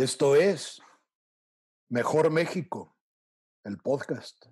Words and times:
Esto 0.00 0.34
es 0.34 0.80
Mejor 1.90 2.30
México, 2.30 2.96
el 3.64 3.76
podcast. 3.76 4.46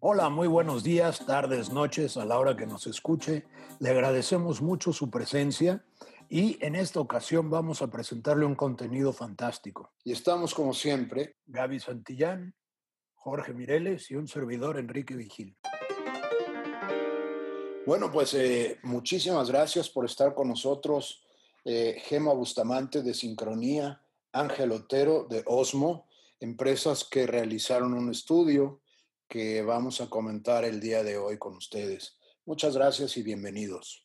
Hola, 0.00 0.30
muy 0.30 0.48
buenos 0.48 0.82
días, 0.82 1.26
tardes, 1.26 1.70
noches, 1.70 2.16
a 2.16 2.24
la 2.24 2.38
hora 2.38 2.56
que 2.56 2.64
nos 2.64 2.86
escuche. 2.86 3.44
Le 3.80 3.90
agradecemos 3.90 4.62
mucho 4.62 4.94
su 4.94 5.10
presencia 5.10 5.84
y 6.30 6.56
en 6.64 6.74
esta 6.74 7.00
ocasión 7.00 7.50
vamos 7.50 7.82
a 7.82 7.88
presentarle 7.88 8.46
un 8.46 8.54
contenido 8.54 9.12
fantástico. 9.12 9.92
Y 10.04 10.12
estamos 10.12 10.54
como 10.54 10.72
siempre, 10.72 11.36
Gaby 11.44 11.80
Santillán, 11.80 12.54
Jorge 13.12 13.52
Mireles 13.52 14.10
y 14.10 14.14
un 14.14 14.26
servidor 14.26 14.78
Enrique 14.78 15.14
Vigil. 15.16 15.58
Bueno, 17.84 18.12
pues 18.12 18.32
eh, 18.34 18.78
muchísimas 18.84 19.50
gracias 19.50 19.90
por 19.90 20.04
estar 20.04 20.34
con 20.34 20.46
nosotros, 20.46 21.24
eh, 21.64 22.00
Gema 22.04 22.32
Bustamante 22.32 23.02
de 23.02 23.12
Sincronía, 23.12 24.00
Ángel 24.30 24.70
Otero 24.70 25.26
de 25.28 25.42
Osmo, 25.46 26.06
empresas 26.38 27.02
que 27.02 27.26
realizaron 27.26 27.94
un 27.94 28.08
estudio 28.08 28.80
que 29.28 29.62
vamos 29.62 30.00
a 30.00 30.08
comentar 30.08 30.64
el 30.64 30.78
día 30.78 31.02
de 31.02 31.18
hoy 31.18 31.38
con 31.38 31.56
ustedes. 31.56 32.16
Muchas 32.46 32.76
gracias 32.76 33.16
y 33.16 33.24
bienvenidos. 33.24 34.00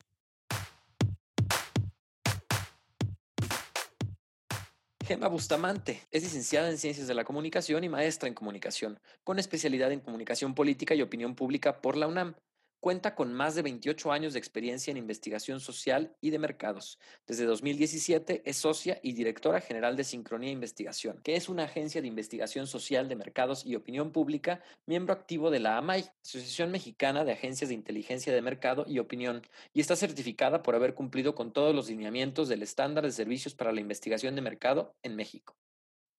Gema 5.06 5.28
Bustamante 5.28 6.02
es 6.10 6.24
licenciada 6.24 6.68
en 6.68 6.78
Ciencias 6.78 7.06
de 7.06 7.14
la 7.14 7.24
Comunicación 7.24 7.84
y 7.84 7.88
maestra 7.88 8.28
en 8.28 8.34
Comunicación, 8.34 8.98
con 9.22 9.38
especialidad 9.38 9.92
en 9.92 10.00
Comunicación 10.00 10.56
Política 10.56 10.96
y 10.96 11.02
Opinión 11.02 11.36
Pública 11.36 11.80
por 11.80 11.96
la 11.96 12.08
UNAM. 12.08 12.34
Cuenta 12.80 13.16
con 13.16 13.32
más 13.32 13.56
de 13.56 13.62
28 13.62 14.12
años 14.12 14.32
de 14.32 14.38
experiencia 14.38 14.92
en 14.92 14.96
investigación 14.96 15.58
social 15.58 16.14
y 16.20 16.30
de 16.30 16.38
mercados. 16.38 17.00
Desde 17.26 17.44
2017 17.44 18.42
es 18.44 18.56
socia 18.56 19.00
y 19.02 19.14
directora 19.14 19.60
general 19.60 19.96
de 19.96 20.04
Sincronía 20.04 20.52
Investigación, 20.52 21.20
que 21.24 21.34
es 21.34 21.48
una 21.48 21.64
agencia 21.64 22.00
de 22.00 22.06
investigación 22.06 22.68
social 22.68 23.08
de 23.08 23.16
mercados 23.16 23.66
y 23.66 23.74
opinión 23.74 24.12
pública, 24.12 24.62
miembro 24.86 25.12
activo 25.12 25.50
de 25.50 25.58
la 25.58 25.76
AMAI, 25.76 26.04
Asociación 26.24 26.70
Mexicana 26.70 27.24
de 27.24 27.32
Agencias 27.32 27.68
de 27.68 27.74
Inteligencia 27.74 28.32
de 28.32 28.42
Mercado 28.42 28.84
y 28.86 29.00
Opinión, 29.00 29.42
y 29.74 29.80
está 29.80 29.96
certificada 29.96 30.62
por 30.62 30.76
haber 30.76 30.94
cumplido 30.94 31.34
con 31.34 31.52
todos 31.52 31.74
los 31.74 31.88
lineamientos 31.88 32.48
del 32.48 32.62
estándar 32.62 33.04
de 33.04 33.10
servicios 33.10 33.54
para 33.56 33.72
la 33.72 33.80
investigación 33.80 34.36
de 34.36 34.42
mercado 34.42 34.94
en 35.02 35.16
México. 35.16 35.56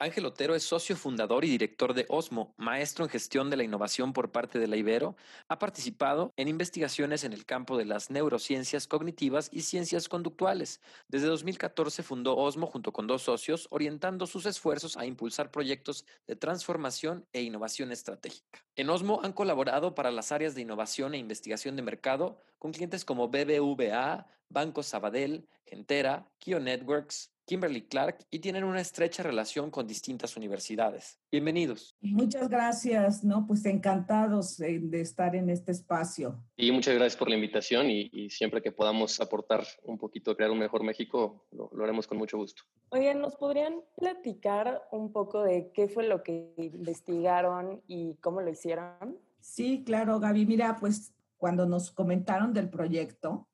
Ángel 0.02 0.26
Otero 0.26 0.56
es 0.56 0.64
socio 0.64 0.96
fundador 0.96 1.44
y 1.44 1.50
director 1.50 1.94
de 1.94 2.06
Osmo, 2.08 2.54
maestro 2.56 3.04
en 3.04 3.12
gestión 3.12 3.50
de 3.50 3.58
la 3.58 3.66
innovación 3.66 4.14
por 4.14 4.32
parte 4.32 4.58
de 4.58 4.68
la 4.68 4.78
Ibero. 4.78 5.18
Ha 5.50 5.60
participado 5.60 6.32
en 6.38 6.48
investigaciones 6.48 7.26
en 7.26 7.34
el 7.34 7.46
campo 7.46 7.78
de 7.78 7.84
las 7.84 8.10
neurociencias 8.10 8.88
cognitivas 8.88 9.50
y 9.52 9.64
ciencias 9.64 10.08
conductuales. 10.08 10.80
Desde 11.10 11.28
2014 11.28 12.02
fundó 12.02 12.38
Osmo 12.38 12.66
junto 12.66 12.94
con 12.94 13.08
dos 13.08 13.24
socios, 13.24 13.68
orientando 13.72 14.26
sus 14.26 14.46
esfuerzos 14.46 14.96
a 14.96 15.06
impulsar 15.06 15.52
proyectos 15.52 16.06
de 16.28 16.38
transformación 16.38 17.26
e 17.34 17.42
innovación 17.42 17.92
estratégica. 17.92 18.66
En 18.78 18.90
Osmo 18.90 19.20
han 19.22 19.34
colaborado 19.34 19.96
para 19.96 20.12
las 20.12 20.32
áreas 20.32 20.56
de 20.56 20.62
innovación 20.62 21.14
e 21.14 21.18
investigación 21.18 21.76
de 21.76 21.82
mercado 21.82 22.42
con 22.58 22.72
clientes 22.72 23.04
como 23.04 23.28
BBVA, 23.28 24.28
Banco 24.48 24.82
Sabadell, 24.82 25.46
Gentera, 25.66 26.26
Kio 26.40 26.62
Networks, 26.62 27.32
Kimberly 27.50 27.82
Clark 27.82 28.28
y 28.30 28.38
tienen 28.38 28.64
una 28.64 28.80
estrecha 28.80 29.24
relación 29.24 29.72
con 29.72 29.88
distintas 29.88 30.38
universidades. 30.38 31.20
Bienvenidos. 31.32 31.96
Muchas 32.00 32.48
gracias, 32.48 33.24
¿no? 33.24 33.48
Pues 33.48 33.66
encantados 33.66 34.58
de, 34.58 35.02
estar 35.02 35.36
en 35.36 35.50
este 35.50 35.72
espacio. 35.72 36.40
Y 36.56 36.72
muchas 36.72 36.94
gracias 36.94 37.18
por 37.18 37.28
la 37.28 37.34
invitación 37.34 37.90
y, 37.90 38.30
siempre 38.30 38.62
que 38.62 38.72
podamos 38.72 39.20
aportar 39.20 39.66
un 39.82 39.98
poquito 39.98 40.30
a 40.30 40.36
crear 40.36 40.52
un 40.52 40.60
mejor 40.60 40.84
México, 40.84 41.48
lo, 41.50 41.72
lo 41.74 41.84
haremos 41.84 42.06
con 42.06 42.20
mucho 42.20 42.38
gusto. 42.38 42.62
Oigan, 42.90 43.20
¿nos 43.20 43.36
podrían 43.36 43.82
platicar 43.98 44.84
un 44.92 45.12
poco 45.12 45.42
de 45.42 45.72
qué 45.74 45.88
fue 45.88 46.06
lo 46.06 46.22
que 46.22 46.54
investigaron 46.56 47.82
y 47.88 48.14
cómo 48.18 48.42
lo 48.42 48.52
hicieron? 48.52 49.18
Sí, 49.40 49.84
claro, 49.84 50.20
Gaby. 50.20 50.46
Mira, 50.46 50.78
pues 50.80 51.16
cuando 51.38 51.66
nos 51.66 51.90
comentaron 51.90 52.54
del 52.54 52.70
proyecto, 52.70 53.48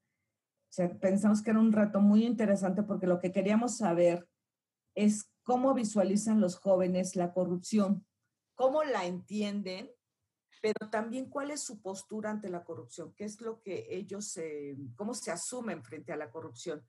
pensamos 1.00 1.42
que 1.42 1.52
era 1.52 1.60
un 1.60 1.72
reto 1.72 2.02
muy 2.02 2.26
interesante 2.26 2.84
porque 2.84 3.08
lo 3.08 3.20
que 3.20 3.32
queríamos 3.32 3.78
saber 3.78 4.28
es 4.96 5.30
cómo 5.44 5.74
visualizan 5.74 6.42
los 6.42 6.58
jóvenes 6.58 7.16
la 7.16 7.34
corrupción, 7.34 8.06
cómo 8.56 8.84
la 8.84 9.06
entienden, 9.06 9.92
pero 10.62 10.90
también 10.90 11.30
cuál 11.30 11.52
es 11.52 11.64
su 11.64 11.82
postura 11.82 12.32
ante 12.32 12.50
la 12.50 12.64
corrupción, 12.64 13.14
qué 13.16 13.26
es 13.26 13.40
lo 13.42 13.62
que 13.62 13.88
ellos, 13.90 14.40
cómo 14.96 15.14
se 15.14 15.32
asumen 15.32 15.84
frente 15.84 16.12
a 16.12 16.18
la 16.18 16.32
corrupción. 16.32 16.84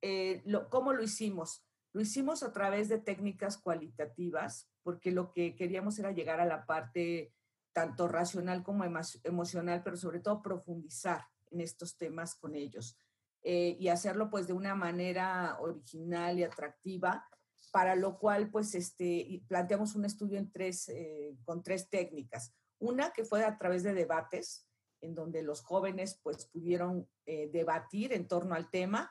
Eh, 0.00 0.42
¿Cómo 0.70 0.92
lo 0.92 1.02
hicimos? 1.02 1.64
Lo 1.92 2.00
hicimos 2.00 2.42
a 2.42 2.52
través 2.52 2.88
de 2.88 2.98
técnicas 2.98 3.58
cualitativas, 3.58 4.68
porque 4.82 5.10
lo 5.10 5.32
que 5.32 5.54
queríamos 5.54 5.98
era 5.98 6.12
llegar 6.12 6.40
a 6.40 6.46
la 6.46 6.64
parte 6.64 7.34
tanto 7.72 8.08
racional 8.08 8.62
como 8.62 8.84
emocional, 9.24 9.82
pero 9.82 9.96
sobre 9.96 10.20
todo 10.20 10.42
profundizar 10.42 11.26
en 11.50 11.60
estos 11.60 11.96
temas 11.96 12.34
con 12.34 12.54
ellos. 12.54 12.96
Eh, 13.44 13.76
y 13.80 13.88
hacerlo 13.88 14.30
pues 14.30 14.46
de 14.46 14.52
una 14.52 14.74
manera 14.74 15.58
original 15.60 16.38
y 16.38 16.44
atractiva, 16.44 17.26
para 17.72 17.96
lo 17.96 18.18
cual 18.18 18.50
pues 18.50 18.74
este, 18.74 19.42
planteamos 19.48 19.96
un 19.96 20.04
estudio 20.04 20.38
en 20.38 20.52
tres, 20.52 20.88
eh, 20.88 21.36
con 21.44 21.62
tres 21.62 21.88
técnicas. 21.88 22.54
Una 22.78 23.12
que 23.12 23.24
fue 23.24 23.44
a 23.44 23.58
través 23.58 23.82
de 23.82 23.94
debates, 23.94 24.68
en 25.00 25.14
donde 25.14 25.42
los 25.42 25.62
jóvenes 25.62 26.20
pues 26.22 26.46
pudieron 26.46 27.08
eh, 27.26 27.50
debatir 27.52 28.12
en 28.12 28.28
torno 28.28 28.54
al 28.54 28.70
tema. 28.70 29.10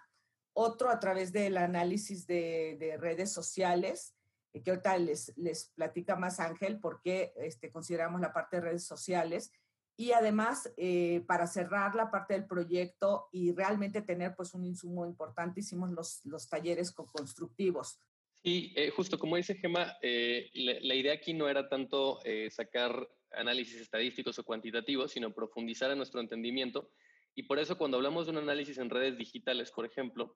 Otro 0.54 0.90
a 0.90 1.00
través 1.00 1.34
del 1.34 1.58
análisis 1.58 2.26
de, 2.26 2.78
de 2.80 2.98
redes 2.98 3.32
sociales, 3.34 4.16
que 4.54 4.70
ahorita 4.70 4.98
les, 4.98 5.34
les 5.38 5.72
platica 5.76 6.16
más 6.16 6.40
Ángel, 6.40 6.80
porque 6.80 7.34
este, 7.38 7.72
consideramos 7.72 8.22
la 8.22 8.34
parte 8.34 8.58
de 8.58 8.64
redes 8.64 8.86
sociales 8.86 9.52
y 10.02 10.14
además 10.14 10.74
eh, 10.78 11.24
para 11.28 11.46
cerrar 11.46 11.94
la 11.94 12.10
parte 12.10 12.34
del 12.34 12.48
proyecto 12.48 13.30
y 13.32 13.52
realmente 13.52 14.02
tener 14.02 14.34
pues 14.36 14.56
un 14.56 14.66
insumo 14.66 15.06
importante 15.06 15.60
hicimos 15.60 15.92
los, 15.92 16.26
los 16.26 16.50
talleres 16.50 16.92
constructivos. 16.92 18.00
Sí, 18.44 18.74
eh, 18.76 18.90
justo 18.90 19.20
como 19.20 19.36
dice 19.36 19.54
Gema, 19.54 19.98
eh, 20.02 20.50
la, 20.56 20.96
idea 20.96 21.14
aquí 21.14 21.36
no 21.36 21.48
era 21.48 21.70
tanto 21.70 22.20
sacar 22.50 23.08
análisis 23.34 23.80
estadísticos 23.80 24.40
o 24.40 24.44
cuantitativos, 24.44 25.12
sino 25.12 25.36
profundizar 25.36 25.92
en 25.92 25.98
nuestro 25.98 26.20
entendimiento. 26.20 26.90
Y 27.36 27.44
por 27.44 27.60
eso 27.60 27.78
cuando 27.78 27.98
hablamos 27.98 28.26
de 28.26 28.32
un 28.32 28.40
análisis 28.40 28.80
en 28.80 28.90
redes 28.90 29.20
digitales, 29.20 29.70
por 29.70 29.86
ejemplo, 29.86 30.36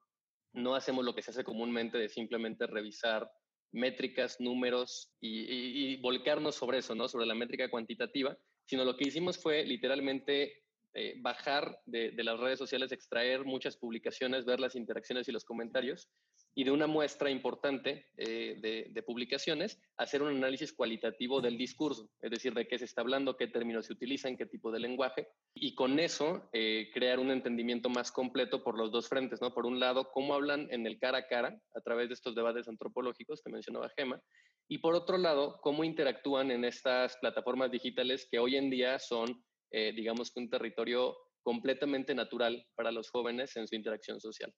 no 0.54 0.76
hacemos 0.76 1.04
lo 1.04 1.16
que 1.16 1.24
se 1.24 1.32
hace 1.32 1.44
comúnmente 1.44 1.98
de 1.98 2.08
simplemente 2.08 2.68
revisar 2.68 3.28
métricas, 3.72 4.40
números 4.40 5.12
y, 5.20 5.94
y 5.94 5.98
volcarnos 5.98 6.54
sobre 6.54 6.78
eso, 6.78 6.94
¿no? 6.94 7.08
Sobre 7.08 7.26
la 7.26 7.34
métrica 7.34 7.68
cuantitativa, 7.72 8.38
sino 8.66 8.84
lo 8.84 8.96
que 8.96 9.08
hicimos 9.08 9.38
fue 9.38 9.64
literalmente 9.64 10.66
eh, 10.98 11.16
bajar 11.20 11.78
de, 11.86 12.14
las 12.24 12.40
redes 12.40 12.58
sociales, 12.58 12.94
extraer 12.94 13.44
muchas 13.44 13.76
publicaciones, 13.76 14.46
ver 14.46 14.62
las 14.62 14.76
interacciones 14.76 15.28
y 15.28 15.34
los 15.34 15.44
comentarios, 15.44 16.08
y 16.56 16.64
de 16.64 16.72
una 16.72 16.88
muestra 16.88 17.30
importante 17.30 18.06
eh, 18.16 18.88
de, 18.90 19.04
publicaciones, 19.04 19.78
hacer 19.98 20.22
un 20.22 20.30
análisis 20.30 20.72
cualitativo 20.72 21.42
del 21.42 21.58
discurso, 21.58 22.10
es 22.22 22.32
decir, 22.32 22.54
de 22.54 22.66
qué 22.66 22.80
se 22.80 22.86
está 22.86 23.02
hablando, 23.02 23.36
qué 23.36 23.48
términos 23.48 23.88
se 23.88 23.92
utilizan, 23.92 24.38
qué 24.38 24.46
tipo 24.46 24.72
de 24.72 24.80
lenguaje, 24.80 25.28
y 25.54 25.76
con 25.76 26.00
eso 26.00 26.50
eh, 26.54 26.90
crear 26.94 27.20
un 27.20 27.30
entendimiento 27.30 27.90
más 27.90 28.10
completo 28.10 28.64
por 28.64 28.78
los 28.78 28.90
dos 28.90 29.10
frentes, 29.10 29.42
¿no? 29.42 29.54
Por 29.54 29.66
un 29.66 29.82
lado, 29.82 30.12
cómo 30.14 30.34
hablan 30.34 30.70
en 30.72 30.88
el 30.88 30.98
cara 30.98 31.18
a 31.18 31.28
cara, 31.28 31.60
a 31.76 31.82
través 31.82 32.08
de 32.08 32.14
estos 32.14 32.36
debates 32.36 32.70
antropológicos 32.70 33.42
que 33.42 33.52
mencionaba 33.52 33.92
Gema, 33.98 34.22
y 34.68 34.80
por 34.80 34.96
otro 34.96 35.18
lado, 35.18 35.60
cómo 35.62 35.84
interactúan 35.84 36.52
en 36.52 36.66
estas 36.66 37.18
plataformas 37.18 37.72
digitales 37.72 38.28
que 38.30 38.40
hoy 38.40 38.56
en 38.56 38.70
día 38.70 38.98
son, 39.00 39.44
eh, 39.72 39.94
digamos, 39.96 40.32
un 40.36 40.50
territorio 40.50 41.16
completamente 41.44 42.16
natural 42.16 42.66
para 42.76 42.92
los 42.92 43.12
jóvenes 43.12 43.56
en 43.56 43.68
su 43.68 43.76
interacción 43.76 44.20
social. 44.20 44.54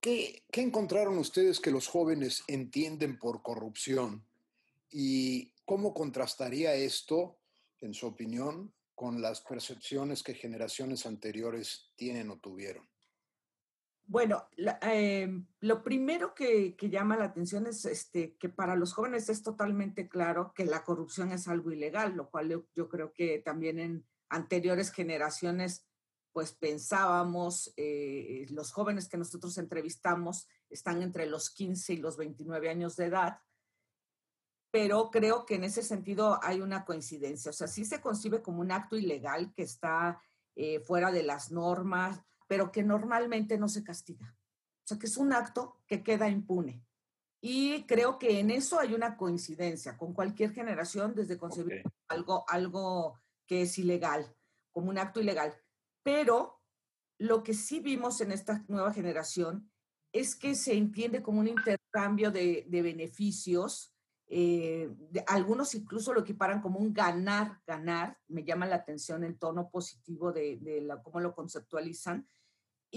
¿Qué, 0.00 0.42
¿Qué, 0.50 0.62
encontraron 0.62 1.18
ustedes 1.18 1.60
que 1.60 1.70
los 1.70 1.86
jóvenes 1.86 2.42
entienden 2.48 3.18
por 3.18 3.42
corrupción? 3.42 4.26
¿Y 4.90 5.52
cómo 5.64 5.94
contrastaría 5.94 6.74
esto, 6.74 7.38
en 7.80 7.94
su 7.94 8.06
opinión, 8.06 8.72
con 8.94 9.20
las 9.22 9.42
percepciones 9.42 10.22
que 10.22 10.34
generaciones 10.34 11.06
anteriores 11.06 11.92
tienen 11.96 12.30
o 12.30 12.38
tuvieron? 12.38 12.88
Bueno, 14.08 14.48
em, 14.56 15.46
lo 15.60 15.82
primero 15.82 16.32
que, 16.32 16.76
llama 16.78 17.16
la 17.16 17.24
atención 17.24 17.66
es 17.66 17.84
este, 17.86 18.36
que 18.36 18.48
para 18.48 18.76
los 18.76 18.92
jóvenes 18.92 19.28
es 19.28 19.42
totalmente 19.42 20.08
claro 20.08 20.52
que 20.54 20.64
la 20.64 20.84
corrupción 20.84 21.32
es 21.32 21.48
algo 21.48 21.72
ilegal, 21.72 22.14
lo 22.14 22.30
cual 22.30 22.64
yo, 22.72 22.88
creo 22.88 23.12
que 23.12 23.40
también 23.40 23.80
en 23.80 24.06
anteriores 24.28 24.92
generaciones 24.92 25.86
pues 26.32 26.52
pensábamos, 26.52 27.72
eh, 27.76 28.46
los 28.50 28.70
jóvenes 28.70 29.08
que 29.08 29.16
nosotros 29.16 29.56
entrevistamos 29.58 30.46
están 30.68 31.02
entre 31.02 31.26
los 31.26 31.50
15 31.50 31.94
y 31.94 31.96
los 31.96 32.16
29 32.16 32.68
años 32.68 32.94
de 32.94 33.06
edad, 33.06 33.40
pero 34.70 35.10
creo 35.10 35.46
que 35.46 35.54
en 35.54 35.64
ese 35.64 35.82
sentido 35.82 36.38
hay 36.42 36.60
una 36.60 36.84
coincidencia, 36.84 37.50
o 37.50 37.54
sea, 37.54 37.66
sí 37.66 37.84
se 37.84 38.00
concibe 38.00 38.42
como 38.42 38.60
un 38.60 38.70
acto 38.70 38.96
ilegal 38.96 39.52
que 39.54 39.62
está 39.62 40.20
eh, 40.54 40.80
fuera 40.80 41.10
de 41.10 41.22
las 41.22 41.50
normas, 41.50 42.20
pero 42.46 42.72
que 42.72 42.82
normalmente 42.82 43.58
no 43.58 43.68
se 43.68 43.84
castiga. 43.84 44.36
O 44.84 44.88
sea, 44.88 44.98
que 44.98 45.06
es 45.06 45.16
un 45.16 45.32
acto 45.32 45.80
que 45.86 46.02
queda 46.02 46.28
impune. 46.28 46.84
Y 47.40 47.84
creo 47.84 48.18
que 48.18 48.40
en 48.40 48.50
eso 48.50 48.80
hay 48.80 48.94
una 48.94 49.16
coincidencia 49.16 49.96
con 49.96 50.14
cualquier 50.14 50.52
generación 50.52 51.14
desde 51.14 51.38
concebir 51.38 51.82
algo, 52.08 52.44
algo 52.48 53.20
que 53.46 53.62
es 53.62 53.78
ilegal, 53.78 54.34
como 54.72 54.90
un 54.90 54.98
acto 54.98 55.20
ilegal. 55.20 55.54
Pero 56.02 56.60
lo 57.18 57.42
que 57.42 57.54
sí 57.54 57.80
vimos 57.80 58.20
en 58.20 58.32
esta 58.32 58.64
nueva 58.68 58.92
generación 58.92 59.70
es 60.12 60.34
que 60.34 60.54
se 60.54 60.74
entiende 60.74 61.22
como 61.22 61.40
un 61.40 61.48
intercambio 61.48 62.30
de, 62.30 62.64
de 62.68 62.82
beneficios. 62.82 63.92
Eh, 64.28 64.90
algunos 65.26 65.74
incluso 65.74 66.12
lo 66.12 66.20
equiparan 66.20 66.60
como 66.60 66.78
un 66.78 66.92
ganar, 66.92 67.60
ganar. 67.66 68.18
Me 68.28 68.44
llama 68.44 68.66
la 68.66 68.76
atención 68.76 69.24
el 69.24 69.38
tono 69.38 69.68
positivo 69.70 70.32
de, 70.32 70.58
de 70.58 70.80
la, 70.80 71.02
cómo 71.02 71.20
lo 71.20 71.34
conceptualizan. 71.34 72.26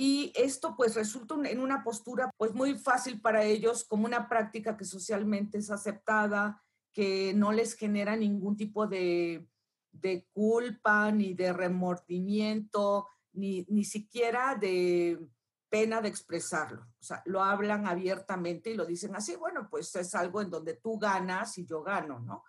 Y 0.01 0.31
esto 0.33 0.77
pues 0.77 0.95
resulta 0.95 1.35
en 1.43 1.59
una 1.59 1.83
postura 1.83 2.31
pues 2.37 2.53
muy 2.53 2.75
fácil 2.75 3.19
para 3.19 3.43
ellos 3.43 3.83
como 3.83 4.05
una 4.05 4.29
práctica 4.29 4.77
que 4.77 4.85
socialmente 4.85 5.57
es 5.57 5.69
aceptada, 5.69 6.63
que 6.93 7.33
no 7.33 7.51
les 7.51 7.73
genera 7.73 8.15
ningún 8.15 8.55
tipo 8.55 8.87
de, 8.87 9.45
de 9.91 10.25
culpa 10.31 11.11
ni 11.11 11.33
de 11.33 11.51
remordimiento, 11.51 13.09
ni, 13.33 13.65
ni 13.67 13.83
siquiera 13.83 14.55
de 14.55 15.19
pena 15.67 15.99
de 15.99 16.07
expresarlo. 16.07 16.83
O 16.83 17.03
sea, 17.03 17.21
lo 17.25 17.43
hablan 17.43 17.85
abiertamente 17.85 18.69
y 18.71 18.75
lo 18.75 18.85
dicen 18.85 19.17
así, 19.17 19.35
bueno, 19.35 19.67
pues 19.69 19.93
es 19.97 20.15
algo 20.15 20.39
en 20.39 20.49
donde 20.49 20.75
tú 20.75 20.97
ganas 20.97 21.57
y 21.57 21.65
yo 21.65 21.83
gano, 21.83 22.19
¿no? 22.19 22.45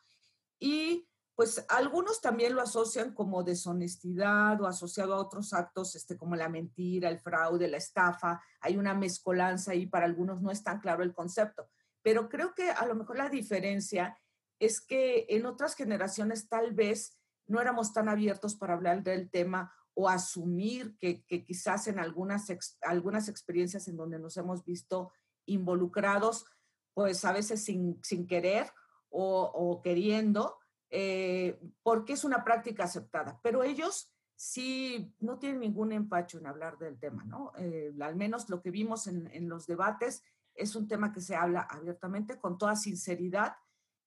Y 0.60 1.09
pues 1.40 1.64
algunos 1.70 2.20
también 2.20 2.54
lo 2.54 2.60
asocian 2.60 3.14
como 3.14 3.42
deshonestidad 3.42 4.60
o 4.60 4.66
asociado 4.66 5.14
a 5.14 5.20
otros 5.20 5.54
actos 5.54 5.96
este, 5.96 6.18
como 6.18 6.36
la 6.36 6.50
mentira, 6.50 7.08
el 7.08 7.18
fraude, 7.18 7.66
la 7.66 7.78
estafa. 7.78 8.42
Hay 8.60 8.76
una 8.76 8.92
mezcolanza 8.92 9.72
ahí, 9.72 9.86
para 9.86 10.04
algunos 10.04 10.42
no 10.42 10.50
es 10.50 10.62
tan 10.62 10.80
claro 10.80 11.02
el 11.02 11.14
concepto. 11.14 11.70
Pero 12.02 12.28
creo 12.28 12.54
que 12.54 12.70
a 12.70 12.84
lo 12.84 12.94
mejor 12.94 13.16
la 13.16 13.30
diferencia 13.30 14.18
es 14.58 14.82
que 14.82 15.24
en 15.30 15.46
otras 15.46 15.74
generaciones 15.76 16.46
tal 16.46 16.74
vez 16.74 17.18
no 17.46 17.58
éramos 17.58 17.94
tan 17.94 18.10
abiertos 18.10 18.54
para 18.54 18.74
hablar 18.74 19.02
del 19.02 19.30
tema 19.30 19.72
o 19.94 20.10
asumir 20.10 20.94
que, 20.98 21.24
quizás 21.24 21.86
en 21.86 22.00
algunas, 22.00 22.48
algunas 22.82 23.30
experiencias 23.30 23.88
en 23.88 23.96
donde 23.96 24.18
nos 24.18 24.36
hemos 24.36 24.62
visto 24.62 25.10
involucrados, 25.46 26.44
pues 26.92 27.24
a 27.24 27.32
veces 27.32 27.64
sin, 27.64 27.98
querer 28.28 28.70
o, 29.08 29.80
queriendo, 29.82 30.59
eh, 30.90 31.58
porque 31.82 32.14
es 32.14 32.24
una 32.24 32.44
práctica 32.44 32.84
aceptada. 32.84 33.40
Pero 33.42 33.62
ellos 33.62 34.12
sí 34.34 35.14
no 35.20 35.38
tienen 35.38 35.60
ningún 35.60 35.92
empacho 35.92 36.38
en 36.38 36.46
hablar 36.46 36.78
del 36.78 36.98
tema, 36.98 37.24
¿no? 37.24 37.52
Eh, 37.58 37.92
al 38.00 38.16
menos 38.16 38.48
lo 38.48 38.62
que 38.62 38.70
vimos 38.70 39.06
en, 39.06 39.48
los 39.48 39.66
debates 39.66 40.22
es 40.54 40.74
un 40.74 40.88
tema 40.88 41.12
que 41.12 41.20
se 41.20 41.36
habla 41.36 41.62
abiertamente, 41.62 42.38
con 42.38 42.58
toda 42.58 42.74
sinceridad, 42.76 43.54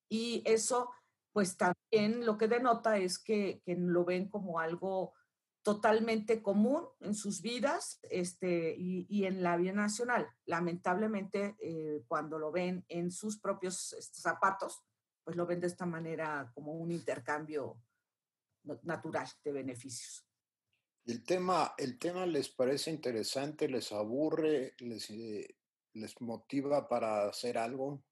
y 0.10 0.44
eso, 0.46 0.92
pues 1.32 1.58
también 1.58 2.26
lo 2.26 2.38
que 2.38 2.48
denota 2.48 2.98
es 2.98 3.20
que, 3.20 3.62
que 3.66 3.76
lo 3.76 4.06
ven 4.06 4.30
como 4.30 4.60
algo 4.60 5.14
totalmente 5.64 6.42
común 6.42 6.84
en 7.00 7.16
sus 7.16 7.42
vidas 7.42 8.00
este, 8.10 8.76
y, 8.78 9.26
en 9.26 9.42
la 9.42 9.56
vida 9.58 9.72
nacional. 9.72 10.28
Lamentablemente, 10.46 11.56
eh, 11.62 12.04
cuando 12.08 12.38
lo 12.38 12.52
ven 12.52 12.86
en 12.90 13.12
sus 13.12 13.40
propios 13.40 13.94
este, 13.94 14.20
zapatos, 14.20 14.84
pues 15.24 15.38
lo 15.38 15.46
ven 15.46 15.60
de 15.60 15.68
esta 15.68 15.86
manera 15.86 16.52
como 16.54 16.74
un 16.74 16.92
intercambio 16.92 17.81
natural 18.84 19.28
de 19.44 19.52
beneficios. 19.52 20.25
¿El 21.06 21.24
tema, 21.25 21.74
el 21.78 22.00
tema 22.00 22.25
les 22.25 22.50
parece 22.50 22.92
interesante, 22.92 23.68
les 23.68 23.92
aburre, 23.92 24.74
les, 24.80 25.10
eh, 25.10 25.58
les 25.94 26.20
motiva 26.22 26.88
para 26.88 27.28
hacer 27.28 27.58
algo? 27.58 28.04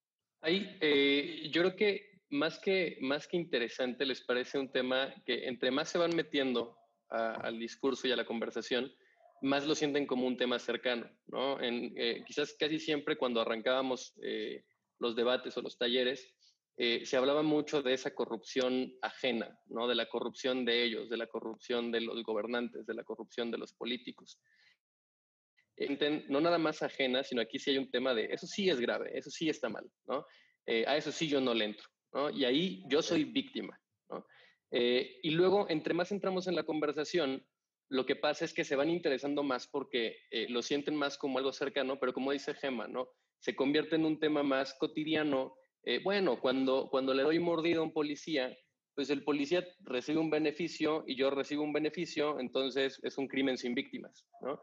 Ahí, 0.41 0.77
eh, 0.81 1.49
yo 1.51 1.61
creo 1.61 1.75
que 1.75 2.21
más, 2.29 2.59
que 2.59 2.97
más 3.01 3.27
que 3.27 3.37
interesante 3.37 4.05
les 4.05 4.21
parece 4.21 4.57
un 4.57 4.71
tema 4.71 5.13
que 5.25 5.47
entre 5.47 5.71
más 5.71 5.89
se 5.89 5.97
van 5.97 6.15
metiendo 6.15 6.77
al 7.09 7.59
discurso 7.59 8.07
y 8.07 8.11
a 8.13 8.15
la 8.15 8.25
conversación, 8.25 8.89
más 9.41 9.65
lo 9.65 9.75
sienten 9.75 10.05
como 10.05 10.27
un 10.27 10.37
tema 10.37 10.59
cercano, 10.59 11.09
¿no? 11.27 11.61
En, 11.61 11.93
eh, 11.97 12.23
quizás 12.25 12.55
casi 12.57 12.79
siempre 12.79 13.17
cuando 13.17 13.41
arrancábamos 13.41 14.13
eh, 14.23 14.63
los 14.99 15.15
debates 15.15 15.57
o 15.57 15.61
los 15.61 15.77
talleres, 15.77 16.33
eh, 16.77 17.05
se 17.05 17.17
hablaba 17.17 17.43
mucho 17.43 17.81
de 17.81 17.93
esa 17.93 18.13
corrupción 18.13 18.93
ajena, 19.01 19.59
¿no? 19.67 19.87
De 19.87 19.95
la 19.95 20.07
corrupción 20.07 20.65
de 20.65 20.83
ellos, 20.83 21.09
de 21.09 21.17
la 21.17 21.27
corrupción 21.27 21.91
de 21.91 22.01
los 22.01 22.23
gobernantes, 22.23 22.85
de 22.85 22.93
la 22.93 23.03
corrupción 23.03 23.51
de 23.51 23.57
los 23.57 23.73
políticos. 23.73 24.39
no 26.29 26.41
nada 26.41 26.57
más 26.57 26.81
ajena, 26.83 27.23
sino 27.23 27.41
aquí 27.41 27.59
sí 27.59 27.71
hay 27.71 27.77
un 27.77 27.91
tema 27.91 28.13
de, 28.13 28.25
eso 28.25 28.47
sí 28.47 28.69
es 28.69 28.79
grave, 28.79 29.17
eso 29.17 29.29
sí 29.29 29.49
está 29.49 29.69
mal, 29.69 29.89
¿no? 30.07 30.25
a 30.87 30.95
eso 30.95 31.11
sí 31.11 31.27
yo 31.27 31.41
no 31.41 31.53
le 31.53 31.65
entro, 31.65 31.87
¿no? 32.13 32.29
Y 32.29 32.45
ahí 32.45 32.83
yo 32.87 33.01
soy 33.01 33.25
víctima, 33.25 33.77
¿no? 34.09 34.25
Eh, 34.71 35.19
y 35.21 35.31
luego, 35.31 35.69
entre 35.69 35.93
más 35.93 36.11
entramos 36.11 36.47
en 36.47 36.55
la 36.55 36.63
conversación, 36.63 37.45
lo 37.89 38.05
que 38.05 38.15
pasa 38.15 38.45
es 38.45 38.53
que 38.53 38.63
se 38.63 38.77
van 38.77 38.89
interesando 38.89 39.43
más 39.43 39.67
porque 39.67 40.17
eh, 40.31 40.47
lo 40.49 40.61
sienten 40.61 40.95
más 40.95 41.17
como 41.17 41.37
algo 41.37 41.51
cercano, 41.51 41.99
pero 41.99 42.13
como 42.13 42.31
dice 42.31 42.53
Gema, 42.53 42.87
¿no? 42.87 43.09
Se 43.39 43.55
convierte 43.55 43.97
en 43.97 44.05
un 44.05 44.19
tema 44.19 44.43
más 44.43 44.73
cotidiano. 44.75 45.55
Eh, 45.83 45.99
bueno, 46.03 46.39
cuando, 46.39 46.89
cuando 46.89 47.13
le 47.13 47.23
doy 47.23 47.39
mordido 47.39 47.81
a 47.81 47.85
un 47.85 47.93
policía, 47.93 48.55
pues 48.95 49.09
el 49.09 49.23
policía 49.23 49.65
recibe 49.79 50.19
un 50.19 50.29
beneficio 50.29 51.03
y 51.07 51.15
yo 51.15 51.29
recibo 51.29 51.63
un 51.63 51.73
beneficio, 51.73 52.39
entonces 52.39 52.99
es 53.03 53.17
un 53.17 53.27
crimen 53.27 53.57
sin 53.57 53.73
víctimas, 53.73 54.25
¿no? 54.41 54.61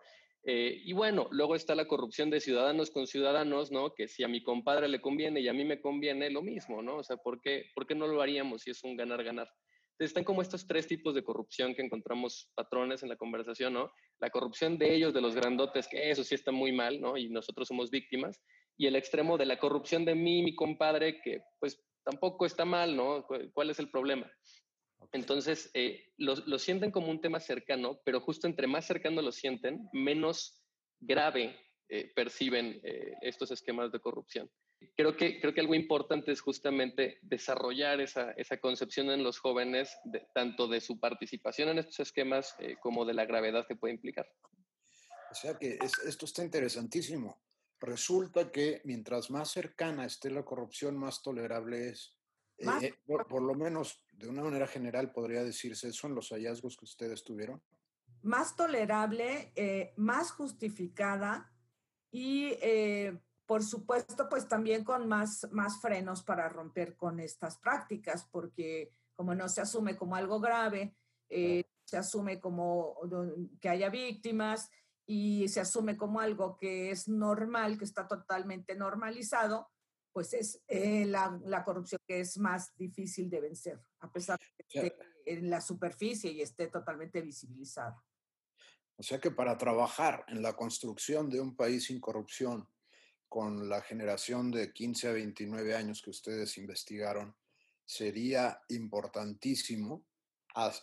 y 0.51 0.95
bueno, 0.95 1.29
luego 1.31 1.55
está 1.55 1.75
la 1.75 1.87
corrupción 1.87 2.31
de 2.31 2.41
ciudadanos 2.41 2.91
con 2.91 3.07
ciudadanos, 3.07 3.71
¿no? 3.71 3.93
Que 3.93 4.09
si 4.09 4.25
a 4.25 4.29
mi 4.29 4.43
compadre 4.43 4.89
le 4.89 4.99
conviene 4.99 5.41
y 5.41 5.49
a 5.49 5.53
mí 5.53 5.63
me 5.63 5.79
conviene, 5.79 6.31
lo 6.31 6.41
mismo, 6.41 6.81
¿no? 6.81 6.99
O 6.99 7.03
sea, 7.03 7.19
¿por 7.19 7.43
qué, 7.43 7.67
¿por 7.75 7.87
qué 7.87 7.95
no 7.95 8.07
lo 8.07 8.23
haríamos 8.23 8.63
si 8.63 8.71
es 8.71 8.83
un 8.83 8.97
ganar-ganar? 8.97 9.51
están 9.99 10.25
como 10.25 10.43
estos 10.43 10.67
tres 10.67 10.87
tipos 10.87 11.15
de 11.15 11.25
corrupción 11.25 11.75
que 11.75 11.83
encontramos 11.83 12.51
patrones 12.55 13.03
en 13.03 13.09
la 13.09 13.17
conversación, 13.17 13.73
¿no? 13.73 13.91
La 14.21 14.31
corrupción 14.31 14.79
de 14.79 14.95
ellos, 14.95 15.13
de 15.13 15.21
los 15.21 15.35
grandotes, 15.35 15.89
que 15.89 16.11
eso 16.11 16.23
sí 16.23 16.35
está 16.35 16.53
muy 16.53 16.73
mal, 16.73 17.01
¿no? 17.01 17.17
Y 17.17 17.29
nosotros 17.29 17.67
somos 17.67 17.91
víctimas. 17.91 18.41
Y 18.79 18.87
el 18.87 18.97
extremo 18.97 19.37
de 19.37 19.47
la 19.47 19.59
corrupción 19.59 20.05
de 20.05 20.15
mí, 20.15 20.43
mi 20.43 20.55
compadre, 20.55 21.21
que 21.21 21.43
pues 21.59 21.79
tampoco 22.05 22.47
está 22.47 22.65
mal, 22.65 22.97
¿no? 22.97 23.27
¿Cuál 23.53 23.71
es 23.71 23.79
el 23.79 23.91
problema? 23.91 24.31
Entonces, 25.13 25.71
eh, 25.75 26.13
lo, 26.19 26.59
sienten 26.59 26.91
como 26.91 27.09
un 27.09 27.21
tema 27.21 27.41
cercano, 27.41 28.01
pero 28.05 28.21
justo 28.21 28.47
entre 28.47 28.67
más 28.67 28.87
cercano 28.87 29.23
lo 29.23 29.33
sienten, 29.33 29.89
menos 29.93 30.63
grave 31.01 31.59
eh, 31.89 32.13
perciben 32.15 32.81
eh, 32.83 33.15
estos 33.23 33.51
esquemas 33.51 33.93
de 33.93 34.01
corrupción 34.01 34.51
creo 34.97 35.17
que, 35.17 35.41
creo 35.41 35.53
que 35.53 35.61
algo 35.61 35.75
importante 35.75 36.31
es 36.31 36.41
justamente 36.41 37.19
desarrollar 37.23 38.01
esa, 38.01 38.31
esa 38.33 38.59
concepción 38.59 39.11
en 39.11 39.25
los 39.25 39.41
jóvenes, 39.41 39.91
tanto 40.33 40.69
de 40.69 40.81
su 40.81 41.01
participación 41.01 41.71
en 41.71 41.79
estos 41.79 41.99
esquemas 41.99 42.55
como 42.81 43.05
de 43.05 43.15
la 43.15 43.25
gravedad 43.25 43.67
que 43.67 43.75
puede 43.75 43.95
implicar. 43.95 44.29
O 45.33 45.35
sea 45.35 45.59
que 45.59 45.79
esto 46.07 46.27
está 46.27 46.45
interesantísimo. 46.45 47.41
Resulta 47.81 48.51
que 48.51 48.81
mientras 48.85 49.31
más 49.31 49.51
cercana 49.51 50.05
esté 50.05 50.31
la 50.31 50.45
corrupción, 50.45 50.97
más 50.97 51.23
tolerable 51.23 51.91
es. 51.91 52.15
Eh, 52.59 52.93
por, 53.07 53.41
lo 53.41 53.55
menos, 53.55 54.05
de 54.13 54.29
una 54.29 54.43
manera 54.43 54.67
general, 54.67 55.13
podría 55.13 55.45
decirse 55.45 55.89
eso 55.89 56.09
en 56.09 56.17
los 56.17 56.31
hallazgos 56.31 56.77
que 56.77 56.87
ustedes 56.87 57.23
tuvieron. 57.23 57.63
Más 58.23 58.57
tolerable, 58.57 59.53
eh, 59.55 59.95
más 59.97 60.33
justificada 60.33 61.53
y 62.11 62.53
por 63.49 63.65
supuesto, 63.65 64.29
pues 64.29 64.47
también 64.47 64.85
con 64.85 65.09
más, 65.09 65.49
más 65.53 65.81
frenos 65.81 66.23
para 66.23 66.51
romper 66.51 66.97
con 66.97 67.19
estas 67.19 67.57
prácticas, 67.57 68.29
porque 68.31 68.93
como 69.17 69.35
no 69.35 69.49
se 69.49 69.63
asume 69.63 69.97
como 69.97 70.17
algo 70.17 70.39
grave, 70.39 70.95
eh, 71.31 71.65
se 71.83 71.97
asume 71.97 72.41
como 72.41 72.97
que 73.59 73.71
haya 73.71 73.89
víctimas 73.89 74.71
y 75.11 75.49
se 75.49 75.61
asume 75.61 75.97
como 75.97 76.21
algo 76.21 76.59
que 76.59 76.91
es 76.91 77.09
normal, 77.09 77.79
que 77.79 77.87
está 77.87 78.07
totalmente 78.07 78.77
normalizado, 78.77 79.71
pues 80.13 80.35
es 80.35 80.63
eh, 80.69 81.07
la, 81.07 81.41
la, 81.47 81.65
corrupción 81.65 81.99
que 82.07 82.21
es 82.21 82.37
más 82.37 82.77
difícil 82.77 83.31
de 83.31 83.41
vencer, 83.41 83.81
a 84.01 84.13
pesar 84.13 84.39
de 84.39 84.65
que 84.69 84.79
esté 84.79 84.97
en 85.25 85.49
la 85.49 85.63
superficie 85.63 86.31
y 86.31 86.43
esté 86.43 86.67
totalmente 86.67 87.23
visibilizada. 87.23 88.05
O 88.99 89.03
sea 89.03 89.19
que 89.19 89.31
para 89.31 89.57
trabajar 89.57 90.27
en 90.29 90.43
la 90.43 90.55
construcción 90.55 91.31
de 91.31 91.41
un 91.41 91.57
país 91.57 91.87
sin 91.87 92.01
corrupción, 92.01 92.69
con 93.31 93.67
la 93.67 93.81
generación 93.81 94.51
de 94.51 94.73
15 94.75 95.09
a 95.09 95.13
29 95.13 95.75
años 95.75 96.03
que 96.03 96.11
ustedes 96.11 96.59
investigaron, 96.59 97.35
sería 97.85 98.61
importantísimo 98.69 100.07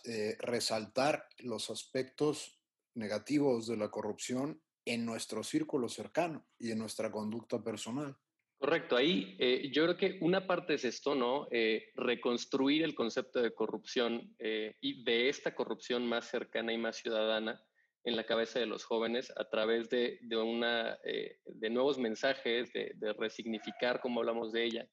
eh, 0.04 0.36
resaltar 0.40 1.28
los 1.38 1.70
aspectos 1.70 2.55
negativos 2.96 3.66
de 3.66 3.76
la 3.76 3.90
corrupción 3.90 4.60
en 4.84 5.04
nuestro 5.04 5.42
círculo 5.42 5.88
cercano 5.88 6.46
y 6.58 6.70
en 6.70 6.78
nuestra 6.78 7.10
conducta 7.10 7.62
personal. 7.62 8.16
Correcto, 8.58 8.96
ahí 8.96 9.36
eh, 9.38 9.70
yo 9.70 9.84
creo 9.84 9.96
que 9.98 10.18
una 10.22 10.46
parte 10.46 10.74
es 10.74 10.84
esto, 10.84 11.14
¿no? 11.14 11.46
Eh, 11.50 11.90
reconstruir 11.94 12.84
el 12.84 12.94
concepto 12.94 13.42
de 13.42 13.54
corrupción 13.54 14.34
eh, 14.38 14.76
y 14.80 15.04
de 15.04 15.28
esta 15.28 15.54
corrupción 15.54 16.06
más 16.06 16.30
cercana 16.30 16.72
y 16.72 16.78
más 16.78 16.96
ciudadana 16.96 17.62
en 18.04 18.16
la 18.16 18.24
cabeza 18.24 18.58
de 18.58 18.66
los 18.66 18.84
jóvenes 18.84 19.30
a 19.36 19.48
través 19.50 19.90
de, 19.90 20.18
de 20.22 20.36
una, 20.36 20.96
de 21.02 21.70
nuevos 21.70 21.98
mensajes, 21.98 22.72
de, 22.72 22.92
de, 22.94 23.12
resignificar 23.14 24.00
cómo 24.00 24.20
hablamos 24.20 24.52
de 24.52 24.64
ella. 24.64 24.88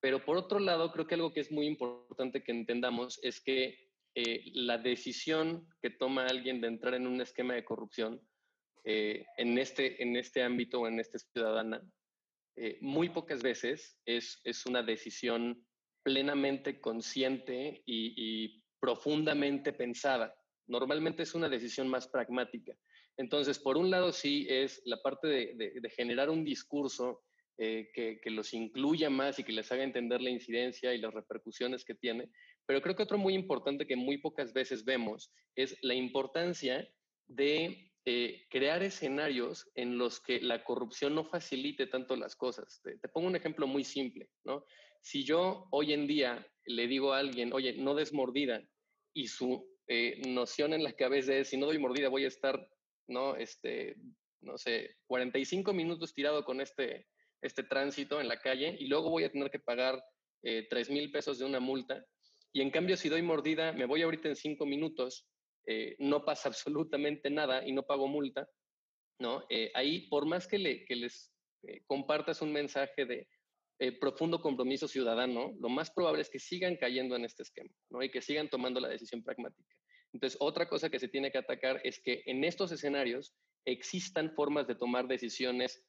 Pero 0.00 0.24
por 0.24 0.36
otro 0.36 0.60
lado, 0.60 0.92
creo 0.92 1.08
que 1.08 1.16
algo 1.16 1.32
que 1.32 1.40
es 1.40 1.50
muy 1.50 1.66
importante 1.66 2.44
que 2.44 2.52
entendamos 2.52 3.18
es 3.24 3.40
que 3.40 3.85
la 4.54 4.78
decisión 4.78 5.68
que 5.82 5.90
toma 5.90 6.26
alguien 6.26 6.60
de 6.60 6.68
entrar 6.68 6.94
en 6.94 7.06
un 7.06 7.20
esquema 7.20 7.54
de 7.54 7.64
corrupción 7.64 8.20
en, 8.84 9.58
este, 9.58 10.02
en 10.02 10.16
este 10.16 10.42
ámbito 10.42 10.80
o 10.80 10.88
en 10.88 11.00
este 11.00 11.18
ciudadana, 11.18 11.82
eh, 12.58 12.78
muy 12.80 13.10
pocas 13.10 13.42
veces 13.42 13.98
es, 14.06 14.40
es, 14.44 14.64
una 14.64 14.82
decisión 14.82 15.62
plenamente 16.02 16.80
consciente 16.80 17.82
y, 17.84 18.62
profundamente 18.80 19.72
pensada. 19.72 20.34
Normalmente 20.66 21.22
es 21.24 21.34
una 21.34 21.48
decisión 21.48 21.88
más 21.88 22.08
pragmática. 22.08 22.74
Entonces, 23.16 23.58
por 23.58 23.76
un 23.76 23.90
lado, 23.90 24.12
sí 24.12 24.46
es 24.48 24.80
la 24.84 25.02
parte 25.02 25.26
de, 25.28 25.90
generar 25.96 26.30
un 26.30 26.44
discurso 26.44 27.22
eh, 27.58 27.90
que, 27.92 28.30
los 28.30 28.54
incluya 28.54 29.10
más 29.10 29.38
y 29.38 29.44
que 29.44 29.52
les 29.52 29.70
haga 29.72 29.82
entender 29.82 30.20
la 30.22 30.30
incidencia 30.30 30.94
y 30.94 30.98
las 30.98 31.12
repercusiones 31.12 31.84
que 31.84 31.94
tiene. 31.94 32.30
Pero 32.66 32.82
creo 32.82 32.96
que 32.96 33.02
otro 33.02 33.18
muy 33.18 33.34
importante 33.34 33.86
que 33.86 33.96
muy 33.96 34.18
pocas 34.18 34.52
veces 34.52 34.84
vemos 34.84 35.32
es 35.54 35.76
la 35.82 35.94
importancia 35.94 36.88
de 37.26 37.92
eh, 38.04 38.46
crear 38.50 38.82
escenarios 38.82 39.68
en 39.74 39.98
los 39.98 40.20
que 40.20 40.40
la 40.40 40.62
corrupción 40.62 41.14
no 41.14 41.24
facilite 41.24 41.86
tanto 41.86 42.16
las 42.16 42.36
cosas. 42.36 42.80
Te, 42.82 43.08
pongo 43.08 43.26
un 43.26 43.36
ejemplo 43.36 43.66
muy 43.66 43.84
simple, 43.84 44.30
¿no? 44.44 44.64
Si 45.02 45.24
yo 45.24 45.66
hoy 45.70 45.92
en 45.92 46.06
día 46.06 46.46
le 46.64 46.86
digo 46.86 47.12
a 47.12 47.18
alguien, 47.18 47.52
oye, 47.52 47.74
no 47.74 47.94
des 47.94 48.12
mordida, 48.12 48.62
y 49.12 49.28
su 49.28 49.68
eh, 49.88 50.20
noción 50.28 50.72
en 50.72 50.84
la 50.84 50.92
cabeza 50.92 51.34
es, 51.34 51.48
si 51.48 51.56
no 51.56 51.66
doy 51.66 51.78
mordida 51.78 52.08
voy 52.08 52.24
a 52.24 52.28
estar, 52.28 52.68
¿no? 53.08 53.34
Este, 53.34 53.96
no 54.40 54.58
sé, 54.58 54.96
45 55.06 55.72
minutos 55.72 56.14
tirado 56.14 56.44
con 56.44 56.60
este, 56.60 57.08
este 57.42 57.62
tránsito 57.62 58.20
en 58.20 58.28
la 58.28 58.40
calle 58.40 58.76
y 58.78 58.86
luego 58.86 59.10
voy 59.10 59.24
a 59.24 59.32
tener 59.32 59.50
que 59.50 59.58
pagar 59.58 60.02
eh, 60.42 60.66
3 60.68 60.90
mil 60.90 61.10
pesos 61.10 61.38
de 61.38 61.44
una 61.44 61.60
multa. 61.60 62.04
Y 62.56 62.62
en 62.62 62.70
cambio, 62.70 62.96
si 62.96 63.10
doy 63.10 63.20
mordida, 63.20 63.74
me 63.74 63.84
voy 63.84 64.00
ahorita 64.00 64.30
en 64.30 64.34
5 64.34 64.64
minutos 64.64 65.28
eh, 65.66 65.94
no 65.98 66.24
pasa 66.24 66.48
absolutamente 66.48 67.28
nada 67.28 67.62
y 67.68 67.72
no 67.72 67.82
pago 67.82 68.08
multa, 68.08 68.48
¿no? 69.20 69.44
Eh, 69.50 69.70
ahí, 69.74 70.08
por 70.08 70.24
más 70.24 70.46
que, 70.48 70.58
le, 70.58 70.86
les 70.88 71.30
eh, 71.64 71.82
compartas 71.86 72.40
un 72.40 72.54
mensaje 72.54 73.04
de 73.04 73.28
profundo 74.00 74.40
compromiso 74.40 74.88
ciudadano, 74.88 75.52
lo 75.60 75.68
más 75.68 75.90
probable 75.90 76.22
es 76.22 76.30
que 76.30 76.38
sigan 76.38 76.76
cayendo 76.76 77.14
en 77.14 77.26
este 77.26 77.42
esquema, 77.42 77.68
¿no? 77.90 78.02
Y 78.02 78.10
que 78.10 78.22
sigan 78.22 78.48
tomando 78.48 78.80
la 78.80 78.88
decisión 78.88 79.22
pragmática. 79.22 79.76
Entonces, 80.14 80.38
otra 80.40 80.66
cosa 80.66 80.88
que 80.88 80.98
se 80.98 81.08
tiene 81.08 81.30
que 81.30 81.36
atacar 81.36 81.82
es 81.84 82.00
que 82.00 82.22
en 82.24 82.42
estos 82.42 82.72
escenarios 82.72 83.34
existan 83.66 84.32
formas 84.34 84.66
de 84.66 84.76
tomar 84.76 85.08
decisiones 85.08 85.84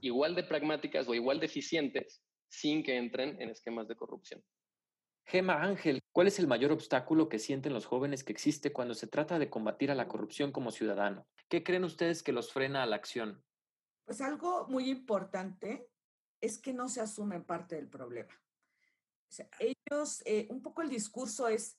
igual 0.00 0.36
de 0.36 0.44
pragmáticas 0.44 1.08
o 1.08 1.14
igual 1.16 1.40
de 1.40 1.46
eficientes 1.46 2.22
sin 2.48 2.84
que 2.84 2.96
entren 2.96 3.42
en 3.42 3.50
esquemas 3.50 3.88
de 3.88 3.96
corrupción. 3.96 4.40
Gema 5.28 5.60
Ángel, 5.60 6.00
¿cuál 6.12 6.28
es 6.28 6.38
el 6.38 6.46
mayor 6.46 6.70
obstáculo 6.70 7.28
que 7.28 7.40
sienten 7.40 7.72
los 7.72 7.84
jóvenes 7.84 8.22
que 8.22 8.32
existe 8.32 8.72
cuando 8.72 8.94
se 8.94 9.08
trata 9.08 9.40
de 9.40 9.50
combatir 9.50 9.90
a 9.90 9.96
la 9.96 10.06
corrupción 10.06 10.52
como 10.52 10.70
ciudadano? 10.70 11.26
¿Qué 11.48 11.64
creen 11.64 11.82
ustedes 11.82 12.22
que 12.22 12.30
los 12.30 12.52
frena 12.52 12.84
a 12.84 12.86
la 12.86 12.94
acción? 12.94 13.42
Pues 14.04 14.20
algo 14.20 14.68
muy 14.68 14.88
importante 14.88 15.90
es 16.40 16.58
que 16.58 16.72
no 16.72 16.88
se 16.88 17.00
asumen 17.00 17.42
parte 17.42 17.74
del 17.74 17.88
problema. 17.88 18.40
ellos, 19.58 20.22
eh, 20.26 20.46
un 20.48 20.62
poco 20.62 20.82
el 20.82 20.88
discurso 20.88 21.48
es, 21.48 21.76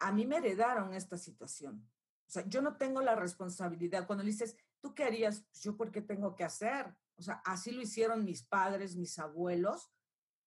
a 0.00 0.10
mí 0.10 0.26
me 0.26 0.38
heredaron 0.38 0.92
esta 0.92 1.16
situación. 1.16 1.88
O 2.26 2.30
sea, 2.32 2.44
yo 2.48 2.60
no 2.60 2.76
tengo 2.76 3.00
la 3.02 3.14
responsabilidad. 3.14 4.08
Cuando 4.08 4.24
le 4.24 4.32
dices, 4.32 4.56
¿tú 4.80 4.96
qué 4.96 5.04
harías? 5.04 5.42
Pues, 5.42 5.62
yo, 5.62 5.76
¿por 5.76 5.92
qué 5.92 6.02
tengo 6.02 6.34
que 6.34 6.42
hacer? 6.42 6.92
O 7.16 7.22
sea, 7.22 7.40
así 7.44 7.70
lo 7.70 7.82
hicieron 7.82 8.24
mis 8.24 8.42
padres, 8.42 8.96
mis 8.96 9.16
abuelos 9.20 9.92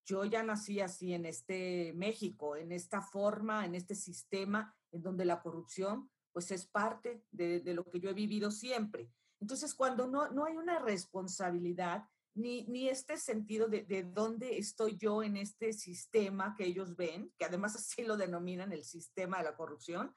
yo 0.05 0.25
ya 0.25 0.43
nací 0.43 0.79
así 0.79 1.13
en 1.13 1.25
este 1.25 1.93
México, 1.95 2.55
en 2.55 2.71
esta 2.71 3.01
forma, 3.01 3.65
en 3.65 3.75
este 3.75 3.95
sistema 3.95 4.75
en 4.91 5.01
donde 5.01 5.25
la 5.25 5.41
corrupción 5.41 6.09
pues 6.31 6.51
es 6.51 6.65
parte 6.65 7.23
de, 7.31 7.61
lo 7.73 7.85
que 7.85 7.99
yo 7.99 8.09
he 8.09 8.13
vivido 8.13 8.49
siempre. 8.49 9.11
Entonces, 9.39 9.75
cuando 9.75 10.07
no, 10.07 10.31
no 10.31 10.45
hay 10.45 10.57
una 10.57 10.79
responsabilidad, 10.79 12.05
ni, 12.35 12.65
ni 12.65 12.89
este 12.89 13.17
sentido 13.17 13.67
de, 13.67 13.83
de, 13.83 14.03
dónde 14.03 14.57
estoy 14.57 14.97
yo 14.97 15.21
en 15.21 15.37
este 15.37 15.73
sistema 15.73 16.55
que 16.57 16.65
ellos 16.65 16.95
ven, 16.95 17.31
que 17.37 17.45
además 17.45 17.75
así 17.75 18.03
lo 18.03 18.17
denominan 18.17 18.73
el 18.73 18.83
sistema 18.83 19.37
de 19.37 19.43
la 19.43 19.55
corrupción, 19.55 20.15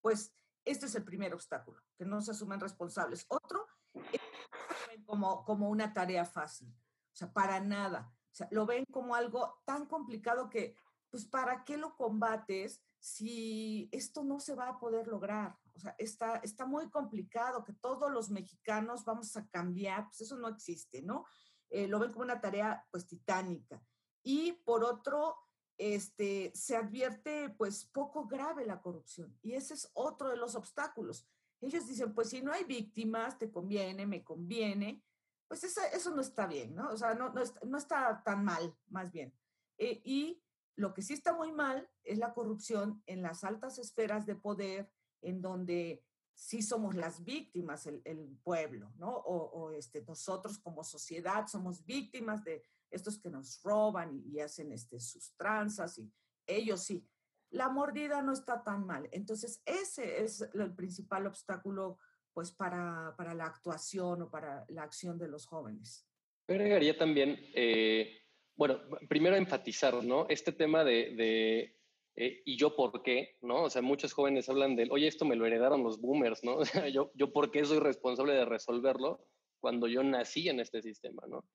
pues 0.00 0.34
este 0.64 0.86
es 0.86 0.94
el 0.96 1.04
primer 1.04 1.32
obstáculo, 1.32 1.80
que 1.96 2.04
no 2.04 2.20
se 2.20 2.32
asumen 2.32 2.58
responsables. 2.58 3.24
Otro, 3.28 3.66
es 3.94 5.04
como, 5.06 5.44
como 5.44 5.68
una 5.68 5.92
tarea 5.92 6.24
fácil, 6.24 6.68
o 6.68 7.16
sea, 7.16 7.32
para 7.32 7.60
nada. 7.60 8.12
O 8.32 8.34
sea, 8.34 8.48
lo 8.50 8.64
ven 8.64 8.84
como 8.90 9.14
algo 9.14 9.60
tan 9.66 9.86
complicado 9.86 10.48
que, 10.48 10.74
pues, 11.10 11.26
¿para 11.26 11.64
qué 11.64 11.76
lo 11.76 11.94
combates 11.96 12.82
si 12.98 13.90
esto 13.92 14.24
no 14.24 14.40
se 14.40 14.54
va 14.54 14.68
a 14.68 14.78
poder 14.78 15.06
lograr? 15.06 15.58
O 15.74 15.78
sea, 15.78 15.94
está, 15.98 16.36
está 16.36 16.64
muy 16.64 16.88
complicado 16.88 17.62
que 17.62 17.74
todos 17.74 18.10
los 18.10 18.30
mexicanos 18.30 19.04
vamos 19.04 19.36
a 19.36 19.46
cambiar, 19.48 20.06
pues 20.06 20.22
eso 20.22 20.36
no 20.38 20.48
existe, 20.48 21.02
¿no? 21.02 21.26
Eh, 21.68 21.86
lo 21.88 21.98
ven 21.98 22.12
como 22.12 22.24
una 22.24 22.40
tarea, 22.40 22.86
pues, 22.90 23.06
titánica. 23.06 23.82
Y 24.22 24.52
por 24.52 24.82
otro, 24.82 25.36
este, 25.76 26.52
se 26.54 26.76
advierte, 26.76 27.50
pues, 27.50 27.84
poco 27.84 28.26
grave 28.26 28.64
la 28.64 28.80
corrupción. 28.80 29.38
Y 29.42 29.52
ese 29.52 29.74
es 29.74 29.90
otro 29.92 30.30
de 30.30 30.36
los 30.36 30.54
obstáculos. 30.54 31.28
Ellos 31.60 31.86
dicen, 31.86 32.14
pues, 32.14 32.30
si 32.30 32.40
no 32.40 32.52
hay 32.52 32.64
víctimas, 32.64 33.38
te 33.38 33.50
conviene, 33.50 34.06
me 34.06 34.24
conviene, 34.24 35.02
pues 35.52 35.64
eso, 35.64 36.10
no 36.14 36.22
está 36.22 36.46
bien, 36.46 36.74
¿no? 36.74 36.88
O 36.92 36.96
sea, 36.96 37.12
no, 37.12 37.30
no, 37.30 37.76
está, 37.76 38.22
tan 38.24 38.42
mal, 38.42 38.74
más 38.88 39.12
bien. 39.12 39.34
Eh, 39.76 40.00
y 40.02 40.42
lo 40.76 40.94
que 40.94 41.02
sí 41.02 41.12
está 41.12 41.34
muy 41.34 41.52
mal 41.52 41.86
es 42.04 42.16
la 42.16 42.32
corrupción 42.32 43.02
en 43.04 43.20
las 43.20 43.44
altas 43.44 43.78
esferas 43.78 44.24
de 44.24 44.34
poder, 44.34 44.90
en 45.20 45.42
donde 45.42 46.06
sí 46.32 46.62
somos 46.62 46.94
las 46.94 47.22
víctimas, 47.22 47.86
el, 47.86 48.40
pueblo, 48.42 48.94
¿no? 48.96 49.14
O, 49.14 49.72
este, 49.72 50.00
nosotros 50.00 50.58
como 50.58 50.82
sociedad 50.84 51.46
somos 51.46 51.84
víctimas 51.84 52.42
de 52.44 52.64
estos 52.88 53.18
que 53.18 53.28
nos 53.28 53.60
roban 53.62 54.22
y, 54.24 54.40
hacen 54.40 54.72
este, 54.72 55.00
sus 55.00 55.34
tranzas, 55.36 55.98
y 55.98 56.10
ellos 56.46 56.82
sí. 56.82 57.06
La 57.50 57.68
mordida 57.68 58.22
no 58.22 58.32
está 58.32 58.64
tan 58.64 58.86
mal. 58.86 59.06
Entonces, 59.12 59.60
ese 59.66 60.24
es 60.24 60.40
el 60.54 60.74
principal 60.74 61.26
obstáculo 61.26 61.98
pues 62.32 62.52
para, 62.52 63.14
para, 63.16 63.34
la 63.34 63.46
actuación 63.46 64.22
o 64.22 64.30
para 64.30 64.64
la 64.68 64.82
acción 64.82 65.18
de 65.18 65.28
los 65.28 65.46
jóvenes. 65.46 66.06
Yo 66.48 66.54
agregaría 66.54 66.96
también, 66.96 67.38
eh, 67.54 68.20
bueno, 68.56 68.80
primero 69.08 69.36
enfatizar, 69.36 70.02
¿no? 70.04 70.26
Este 70.28 70.52
tema 70.52 70.84
de, 70.84 71.14
de 71.14 71.76
eh, 72.16 72.42
y 72.44 72.56
yo 72.56 72.76
por 72.76 73.02
qué, 73.02 73.36
¿no? 73.40 73.64
O 73.64 73.70
sea, 73.70 73.80
muchos 73.80 74.12
jóvenes 74.12 74.48
hablan 74.48 74.76
del, 74.76 74.90
oye, 74.90 75.06
esto 75.06 75.24
me 75.24 75.36
lo 75.36 75.46
heredaron 75.46 75.82
los 75.82 76.00
boomers, 76.00 76.44
¿no? 76.44 76.58
Yo, 76.92 77.10
yo 77.14 77.32
por 77.32 77.50
qué 77.50 77.64
soy 77.64 77.78
responsable 77.78 78.34
de 78.34 78.44
resolverlo 78.44 79.26
cuando 79.60 79.86
yo 79.86 80.02
nací 80.02 80.48
en 80.48 80.60
este 80.60 80.82
sistema, 80.82 81.22
¿no? 81.28 81.48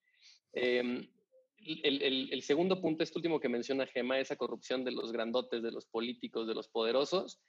Em, 0.53 1.07
el, 1.57 2.01
el, 2.01 2.33
el, 2.33 2.41
segundo 2.41 2.79
punto, 2.81 3.03
este 3.03 3.17
último 3.17 3.39
que 3.39 3.49
menciona 3.49 3.85
Gema, 3.85 4.19
esa 4.19 4.37
corrupción 4.37 4.85
de 4.85 4.91
los 4.91 5.11
grandotes, 5.11 5.61
de 5.61 5.71
los 5.71 5.85
políticos, 5.85 6.47
de 6.47 6.55
los 6.55 6.69
poderosos, 6.69 7.41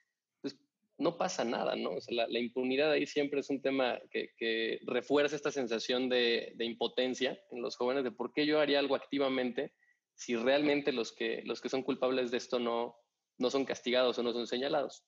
no 0.98 1.16
pasa 1.16 1.44
nada, 1.44 1.76
¿no? 1.76 1.92
O 1.92 2.00
sea, 2.00 2.26
la, 2.26 2.38
impunidad 2.38 2.90
ahí 2.90 3.06
siempre 3.06 3.40
es 3.40 3.50
un 3.50 3.62
tema 3.62 4.00
que, 4.10 4.80
refuerza 4.84 5.36
esta 5.36 5.52
sensación 5.52 6.08
de, 6.08 6.54
impotencia 6.58 7.40
en 7.52 7.62
los 7.62 7.76
jóvenes 7.76 8.04
de 8.04 8.10
por 8.10 8.32
qué 8.32 8.44
yo 8.44 8.60
haría 8.60 8.80
algo 8.80 8.96
activamente 8.96 9.72
si 10.14 10.34
realmente 10.34 10.92
los 10.92 11.12
que, 11.12 11.42
los 11.44 11.60
que 11.60 11.68
son 11.68 11.84
culpables 11.84 12.32
de 12.32 12.38
esto 12.38 12.58
no, 12.58 12.96
no 13.38 13.50
son 13.50 13.64
castigados 13.64 14.18
o 14.18 14.22
no 14.24 14.32
son 14.32 14.48
señalados. 14.48 15.04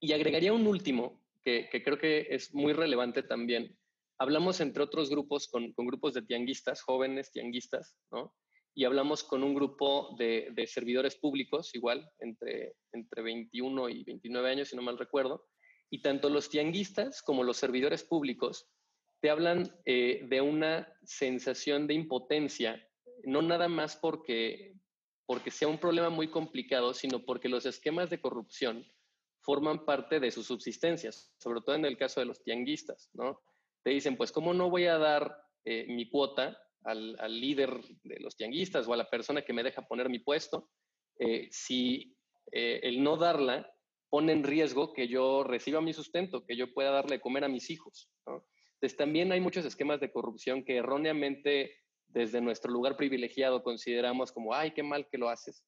Y 0.00 0.14
agregaría 0.14 0.54
un 0.54 0.66
último 0.66 1.22
que, 1.44 1.68
creo 1.84 1.98
que 1.98 2.28
es 2.30 2.54
muy 2.54 2.72
relevante 2.72 3.22
también. 3.22 3.78
Hablamos 4.16 4.60
entre 4.60 4.82
otros 4.82 5.10
grupos 5.10 5.48
con, 5.48 5.72
con 5.74 5.86
grupos 5.86 6.14
de 6.14 6.22
tianguistas, 6.22 6.80
jóvenes 6.80 7.30
tianguistas, 7.32 7.98
¿no? 8.10 8.34
Y 8.74 8.84
hablamos 8.84 9.22
con 9.22 9.42
un 9.42 9.54
grupo 9.54 10.14
de, 10.18 10.52
servidores 10.66 11.16
públicos, 11.16 11.74
igual, 11.74 12.08
entre, 12.18 12.74
entre 12.92 13.22
21 13.22 13.88
y 13.90 14.04
29 14.04 14.50
años, 14.50 14.68
si 14.68 14.76
no 14.76 14.82
mal 14.82 14.98
recuerdo, 14.98 15.46
y 15.90 16.00
tanto 16.00 16.30
los 16.30 16.48
tianguistas 16.48 17.22
como 17.22 17.44
los 17.44 17.58
servidores 17.58 18.02
públicos 18.02 18.66
te 19.20 19.30
hablan 19.30 19.70
eh, 19.84 20.26
de 20.28 20.40
una 20.40 20.92
sensación 21.04 21.86
de 21.86 21.94
impotencia, 21.94 22.82
no 23.24 23.40
nada 23.42 23.68
más 23.68 23.96
porque, 23.96 24.74
porque 25.26 25.50
sea 25.50 25.68
un 25.68 25.78
problema 25.78 26.10
muy 26.10 26.28
complicado, 26.28 26.92
sino 26.92 27.24
porque 27.24 27.48
los 27.48 27.66
esquemas 27.66 28.10
de 28.10 28.20
corrupción 28.20 28.84
forman 29.42 29.84
parte 29.84 30.18
de 30.18 30.30
sus 30.30 30.46
subsistencias, 30.46 31.32
sobre 31.38 31.60
todo 31.60 31.76
en 31.76 31.84
el 31.84 31.96
caso 31.96 32.20
de 32.20 32.26
los 32.26 32.42
tianguistas, 32.42 33.10
¿no? 33.12 33.40
Te 33.84 33.90
dicen, 33.90 34.16
pues, 34.16 34.32
¿cómo 34.32 34.54
no 34.54 34.70
voy 34.70 34.86
a 34.86 34.98
dar 34.98 35.36
eh, 35.64 35.86
mi 35.88 36.08
cuota 36.08 36.58
al, 36.84 37.40
líder 37.40 37.80
de 38.02 38.20
los 38.20 38.36
tianguistas 38.36 38.86
o 38.86 38.92
a 38.92 38.96
la 38.96 39.08
persona 39.08 39.42
que 39.42 39.52
me 39.52 39.62
deja 39.62 39.82
poner 39.82 40.08
mi 40.08 40.18
puesto, 40.18 40.68
eh, 41.18 41.48
si 41.50 42.16
eh, 42.50 42.80
el 42.82 43.02
no 43.02 43.16
darla 43.16 43.70
pone 44.10 44.32
en 44.32 44.44
riesgo 44.44 44.92
que 44.92 45.08
yo 45.08 45.42
reciba 45.42 45.80
mi 45.80 45.92
sustento, 45.92 46.44
que 46.44 46.56
yo 46.56 46.72
pueda 46.74 46.90
darle 46.90 47.20
comer 47.20 47.44
a 47.44 47.48
mis 47.48 47.70
hijos. 47.70 48.10
Entonces 48.26 48.96
también 48.96 49.32
hay 49.32 49.40
muchos 49.40 49.64
esquemas 49.64 50.00
de 50.00 50.12
corrupción 50.12 50.64
que 50.64 50.76
erróneamente 50.76 51.76
desde 52.08 52.40
nuestro 52.40 52.70
lugar 52.70 52.96
privilegiado 52.96 53.62
consideramos 53.62 54.32
como, 54.32 54.54
ay, 54.54 54.72
qué 54.72 54.82
mal 54.82 55.08
que 55.08 55.18
lo 55.18 55.30
haces, 55.30 55.64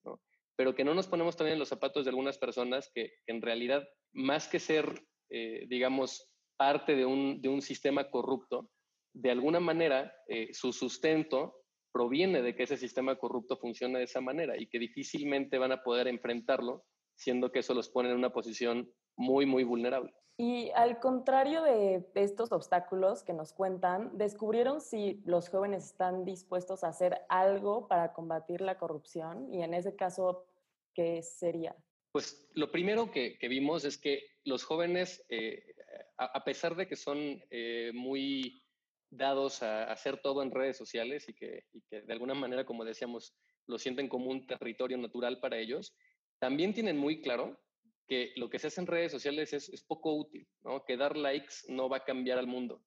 pero 0.57 0.75
que 0.75 0.85
no 0.85 0.95
nos 0.95 1.07
ponemos 1.07 1.37
también 1.37 1.55
en 1.55 1.59
los 1.61 1.71
zapatos 1.71 2.05
de 2.05 2.11
algunas 2.11 2.37
personas 2.37 2.91
que, 2.95 3.15
en 3.27 3.41
realidad, 3.41 3.89
más 4.13 4.47
que 4.47 4.61
ser, 4.61 5.07
eh, 5.31 5.65
digamos, 5.69 6.31
parte 6.57 6.95
de 6.97 7.07
un, 7.07 7.41
de 7.41 7.49
un 7.49 7.63
sistema 7.63 8.11
corrupto, 8.11 8.69
de 9.15 9.31
alguna 9.31 9.61
manera 9.61 10.13
eh, 10.29 10.53
su 10.53 10.73
sustento 10.73 11.63
proviene 11.93 12.43
de 12.43 12.55
que 12.57 12.65
ese 12.65 12.77
sistema 12.77 13.17
corrupto 13.17 13.57
funcione 13.57 13.99
de 13.99 14.05
esa 14.05 14.21
manera 14.21 14.61
y 14.61 14.67
que 14.67 14.81
difícilmente 14.81 15.59
van 15.59 15.73
a 15.73 15.83
poder 15.83 16.09
enfrentarlo, 16.09 16.85
siendo 17.15 17.53
que 17.53 17.61
eso 17.61 17.73
los 17.73 17.89
pone 17.89 18.11
en 18.11 18.17
una 18.17 18.33
posición 18.33 18.93
muy, 19.17 19.47
muy 19.47 19.63
vulnerable. 19.63 20.13
Y 20.37 20.71
al 20.75 20.99
contrario 20.99 21.63
de 21.63 22.05
estos 22.17 22.51
obstáculos 22.51 23.23
que 23.23 23.33
nos 23.33 23.53
cuentan, 23.53 24.19
¿descubrieron 24.19 24.81
si 24.81 25.23
los 25.25 25.49
jóvenes 25.49 25.85
están 25.85 26.25
dispuestos 26.25 26.83
a 26.83 26.89
hacer 26.89 27.21
algo 27.29 27.87
para 27.87 28.13
combatir 28.13 28.61
la 28.61 28.77
corrupción? 28.77 29.55
Y 29.55 29.63
en 29.63 29.75
ese 29.75 29.95
caso, 29.95 30.49
¿qué 30.93 31.23
sería? 31.23 31.77
Pues 32.11 32.49
lo 32.55 32.73
primero 32.73 33.13
que, 33.13 33.39
vimos 33.43 33.85
es 33.85 33.97
que 33.97 34.25
los 34.45 34.65
jóvenes, 34.65 35.25
eh, 35.29 35.63
a, 36.19 36.43
pesar 36.43 36.75
de 36.75 36.89
que 36.89 36.97
son 36.97 37.41
eh, 37.51 37.93
muy 37.95 38.64
dados 39.17 39.63
a, 39.63 39.85
hacer 39.85 40.21
todo 40.21 40.43
en 40.43 40.51
redes 40.51 40.77
sociales 40.77 41.29
y 41.29 41.35
que, 41.35 41.65
de 41.91 42.13
alguna 42.13 42.35
manera, 42.35 42.65
como 42.65 42.85
decíamos, 42.85 43.35
lo 43.67 43.79
sienten 43.79 44.09
como 44.09 44.31
un 44.31 44.47
territorio 44.47 44.97
natural 44.99 45.41
para 45.41 45.59
ellos, 45.59 45.97
también 46.39 46.75
tienen 46.75 46.97
muy 46.97 47.23
claro 47.23 47.61
que 48.07 48.33
lo 48.37 48.51
que 48.51 48.59
se 48.59 48.67
hace 48.67 48.81
en 48.81 48.87
redes 48.87 49.13
sociales 49.13 49.53
es, 49.53 49.83
poco 49.85 50.15
útil, 50.15 50.47
¿no? 50.63 50.85
que 50.85 50.97
dar 50.97 51.17
likes 51.17 51.55
no 51.69 51.89
va 51.89 51.99
a 51.99 52.05
cambiar 52.05 52.39
al 52.39 52.47
mundo, 52.47 52.83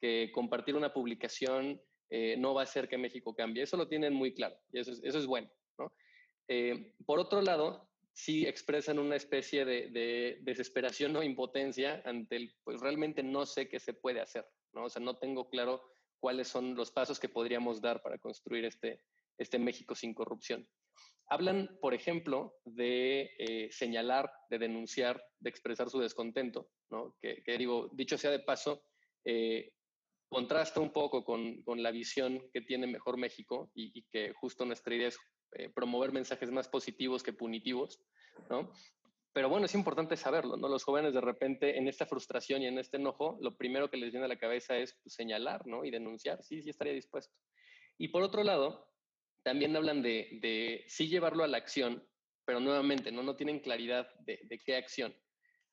que 0.00 0.30
compartir 0.32 0.76
una 0.76 0.92
publicación 0.92 1.80
eh, 2.10 2.36
no 2.38 2.54
va 2.54 2.62
a 2.62 2.64
hacer 2.64 2.88
que 2.88 2.98
México 2.98 3.34
cambie. 3.34 3.62
Eso 3.62 3.76
lo 3.76 3.88
tienen 3.88 4.14
muy 4.14 4.34
claro 4.34 4.56
y 4.72 4.80
eso 4.80 4.92
es, 4.92 5.00
eso 5.02 5.18
es 5.18 5.26
bueno. 5.26 5.50
¿no? 5.78 5.92
Eh, 6.48 6.94
por 7.06 7.18
otro 7.18 7.40
lado, 7.40 7.88
sí 8.12 8.46
expresan 8.46 8.98
una 8.98 9.16
especie 9.16 9.64
de, 9.64 9.90
de, 9.90 10.38
desesperación 10.42 11.14
o 11.16 11.22
impotencia 11.22 12.02
ante 12.04 12.36
el, 12.36 12.54
pues 12.64 12.80
realmente 12.80 13.22
no 13.22 13.46
sé 13.46 13.68
qué 13.68 13.78
se 13.78 13.94
puede 13.94 14.20
hacer. 14.20 14.44
¿No? 14.78 14.86
O 14.86 14.90
sea, 14.90 15.02
no 15.02 15.16
tengo 15.16 15.48
claro 15.48 15.82
cuáles 16.20 16.48
son 16.48 16.74
los 16.74 16.90
pasos 16.90 17.18
que 17.18 17.28
podríamos 17.28 17.80
dar 17.80 18.02
para 18.02 18.18
construir 18.18 18.64
este, 18.64 19.02
este 19.36 19.58
México 19.58 19.94
sin 19.94 20.14
corrupción. 20.14 20.68
Hablan, 21.30 21.78
por 21.80 21.94
ejemplo, 21.94 22.54
de 22.64 23.30
eh, 23.38 23.68
señalar, 23.70 24.30
de 24.48 24.58
denunciar, 24.58 25.22
de 25.40 25.50
expresar 25.50 25.90
su 25.90 25.98
descontento, 25.98 26.70
¿no? 26.90 27.16
que, 27.20 27.42
digo, 27.58 27.90
dicho 27.92 28.16
sea 28.16 28.30
de 28.30 28.40
paso, 28.40 28.82
eh, 29.24 29.72
contrasta 30.28 30.80
un 30.80 30.92
poco 30.92 31.24
con, 31.24 31.62
con, 31.62 31.82
la 31.82 31.90
visión 31.90 32.40
que 32.52 32.62
tiene 32.62 32.86
Mejor 32.86 33.18
México 33.18 33.70
y, 33.74 34.02
que 34.04 34.32
justo 34.34 34.64
nuestra 34.64 34.94
idea 34.94 35.08
es 35.08 35.18
eh, 35.52 35.70
promover 35.70 36.12
mensajes 36.12 36.50
más 36.50 36.68
positivos 36.68 37.22
que 37.22 37.32
punitivos, 37.32 38.00
¿no? 38.50 38.72
Pero 39.38 39.50
bueno, 39.50 39.66
es 39.66 39.74
importante 39.76 40.16
saberlo, 40.16 40.56
¿no? 40.56 40.66
Los 40.66 40.82
jóvenes 40.82 41.14
de 41.14 41.20
repente 41.20 41.78
en 41.78 41.86
esta 41.86 42.06
frustración 42.06 42.60
y 42.60 42.66
en 42.66 42.76
este 42.76 42.96
enojo, 42.96 43.38
lo 43.40 43.56
primero 43.56 43.88
que 43.88 43.96
les 43.96 44.10
viene 44.10 44.24
a 44.24 44.28
la 44.28 44.36
cabeza 44.36 44.76
es 44.76 44.98
pues, 45.00 45.14
señalar, 45.14 45.64
¿no? 45.64 45.84
Y 45.84 45.92
denunciar, 45.92 46.42
sí, 46.42 46.60
sí 46.60 46.70
estaría 46.70 46.92
dispuesto. 46.92 47.36
Y 47.98 48.08
por 48.08 48.24
otro 48.24 48.42
lado, 48.42 48.90
también 49.44 49.76
hablan 49.76 50.02
de, 50.02 50.40
de 50.42 50.82
sí 50.88 51.06
llevarlo 51.06 51.44
a 51.44 51.46
la 51.46 51.56
acción, 51.56 52.04
pero 52.44 52.58
nuevamente, 52.58 53.12
¿no? 53.12 53.22
No 53.22 53.36
tienen 53.36 53.60
claridad 53.60 54.12
de, 54.26 54.40
de 54.42 54.58
qué 54.58 54.74
acción. 54.74 55.14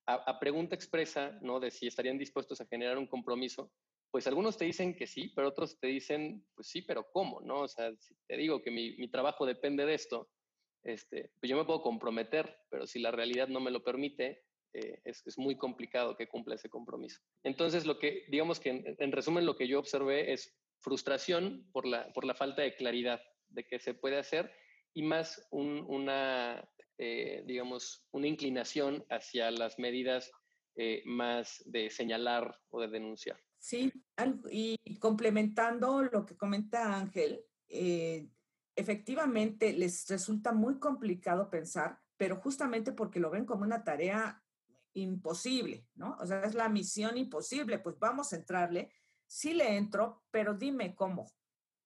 A, 0.05 0.39
pregunta 0.39 0.75
expresa, 0.75 1.35
¿no? 1.41 1.59
De 1.59 1.71
si 1.71 1.87
estarían 1.87 2.19
dispuestos 2.19 2.61
a 2.61 2.67
generar 2.67 2.99
un 2.99 3.07
compromiso, 3.07 3.73
pues 4.11 4.27
algunos 4.27 4.59
te 4.59 4.65
dicen 4.65 4.95
que 4.95 5.07
sí, 5.07 5.33
pero 5.35 5.47
otros 5.47 5.79
te 5.79 5.87
dicen, 5.87 6.45
pues 6.53 6.67
sí, 6.67 6.83
pero 6.83 7.07
¿cómo? 7.11 7.41
¿No? 7.41 7.61
O 7.61 7.67
sea, 7.67 7.91
si 7.95 8.13
te 8.27 8.37
digo 8.37 8.61
que 8.61 8.69
mi, 8.69 8.95
mi 8.97 9.09
trabajo 9.09 9.43
depende 9.43 9.87
de 9.87 9.95
esto, 9.95 10.29
este, 10.85 11.31
pues 11.39 11.49
yo 11.49 11.57
me 11.57 11.65
puedo 11.65 11.81
comprometer, 11.81 12.57
pero 12.69 12.85
si 12.85 12.99
la 12.99 13.11
realidad 13.11 13.47
no 13.47 13.59
me 13.59 13.71
lo 13.71 13.83
permite, 13.83 14.45
eh, 14.73 15.01
es, 15.03 15.37
muy 15.37 15.57
complicado 15.57 16.15
que 16.15 16.27
cumpla 16.27 16.55
ese 16.55 16.69
compromiso. 16.69 17.19
Entonces, 17.43 17.85
lo 17.85 17.97
que, 17.97 18.25
digamos 18.29 18.59
que 18.59 18.95
en, 18.99 19.11
resumen, 19.11 19.45
lo 19.45 19.57
que 19.57 19.67
yo 19.67 19.79
observé 19.79 20.31
es 20.31 20.55
frustración 20.79 21.67
por 21.71 21.87
la, 21.87 22.11
por 22.13 22.25
la 22.25 22.35
falta 22.35 22.61
de 22.61 22.75
claridad 22.75 23.21
de 23.47 23.65
qué 23.65 23.79
se 23.79 23.93
puede 23.95 24.17
hacer 24.17 24.51
y 24.93 25.01
más 25.01 25.47
una, 25.49 26.69
eh, 26.97 27.43
digamos, 27.47 28.05
una 28.11 28.27
inclinación 28.27 29.05
hacia 29.09 29.49
las 29.49 29.79
medidas 29.79 30.31
eh, 30.75 31.01
más 31.05 31.63
de 31.65 31.89
señalar 31.89 32.59
o 32.69 32.81
de 32.81 32.89
denunciar. 32.89 33.39
Sí, 33.57 33.91
y 34.51 34.77
complementando 34.99 36.03
lo 36.03 36.25
que 36.25 36.37
comenta 36.37 36.95
Ángel, 36.95 37.43
efectivamente 38.75 39.73
les 39.73 40.07
resulta 40.07 40.51
muy 40.51 40.79
complicado 40.79 41.49
pensar, 41.49 41.99
pero 42.17 42.37
justamente 42.37 42.91
porque 42.91 43.19
lo 43.19 43.29
ven 43.29 43.45
como 43.45 43.63
una 43.63 43.83
tarea 43.83 44.41
imposible, 44.93 45.87
¿no? 45.95 46.17
O 46.19 46.25
sea, 46.25 46.41
es 46.41 46.55
la 46.55 46.69
misión 46.69 47.17
imposible, 47.17 47.79
pues 47.79 47.99
vamos 47.99 48.31
a 48.31 48.37
entrarle. 48.37 48.91
Sí 49.27 49.53
le 49.53 49.75
entro, 49.75 50.23
pero 50.31 50.53
dime 50.53 50.95
cómo. 50.95 51.31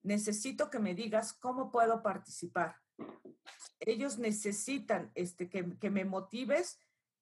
Necesito 0.04 0.70
que 0.70 0.80
me 0.80 0.94
digas 0.94 1.34
cómo 1.34 1.72
puedo 1.72 2.02
participar. 2.04 2.76
Ellos 3.80 4.20
necesitan 4.20 5.12
este, 5.16 5.50
que, 5.50 5.78
que 5.80 5.90
me 5.90 6.06
motives, 6.06 6.80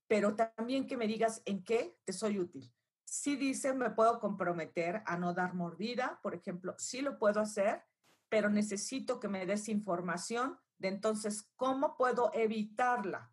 pero 0.08 0.36
también 0.36 0.88
que 0.88 0.98
me 0.98 1.08
digas 1.08 1.42
en 1.46 1.64
qué 1.64 1.98
te 2.04 2.14
soy 2.14 2.40
útil. 2.40 2.74
Si 3.06 3.38
dicen, 3.38 3.78
me 3.78 3.92
puedo 3.92 4.20
comprometer 4.20 5.02
a 5.06 5.18
no 5.18 5.34
dar 5.34 5.54
mordida, 5.54 6.20
por 6.22 6.36
ejemplo, 6.36 6.76
sí 6.78 7.02
lo 7.02 7.18
puedo 7.18 7.40
hacer, 7.40 7.84
pero 8.30 8.50
necesito 8.50 9.20
que 9.20 9.28
me 9.28 9.46
des 9.46 9.70
información 9.70 10.58
de 10.78 10.90
entonces 10.90 11.50
cómo 11.56 11.96
puedo 11.98 12.32
evitarla. 12.34 13.32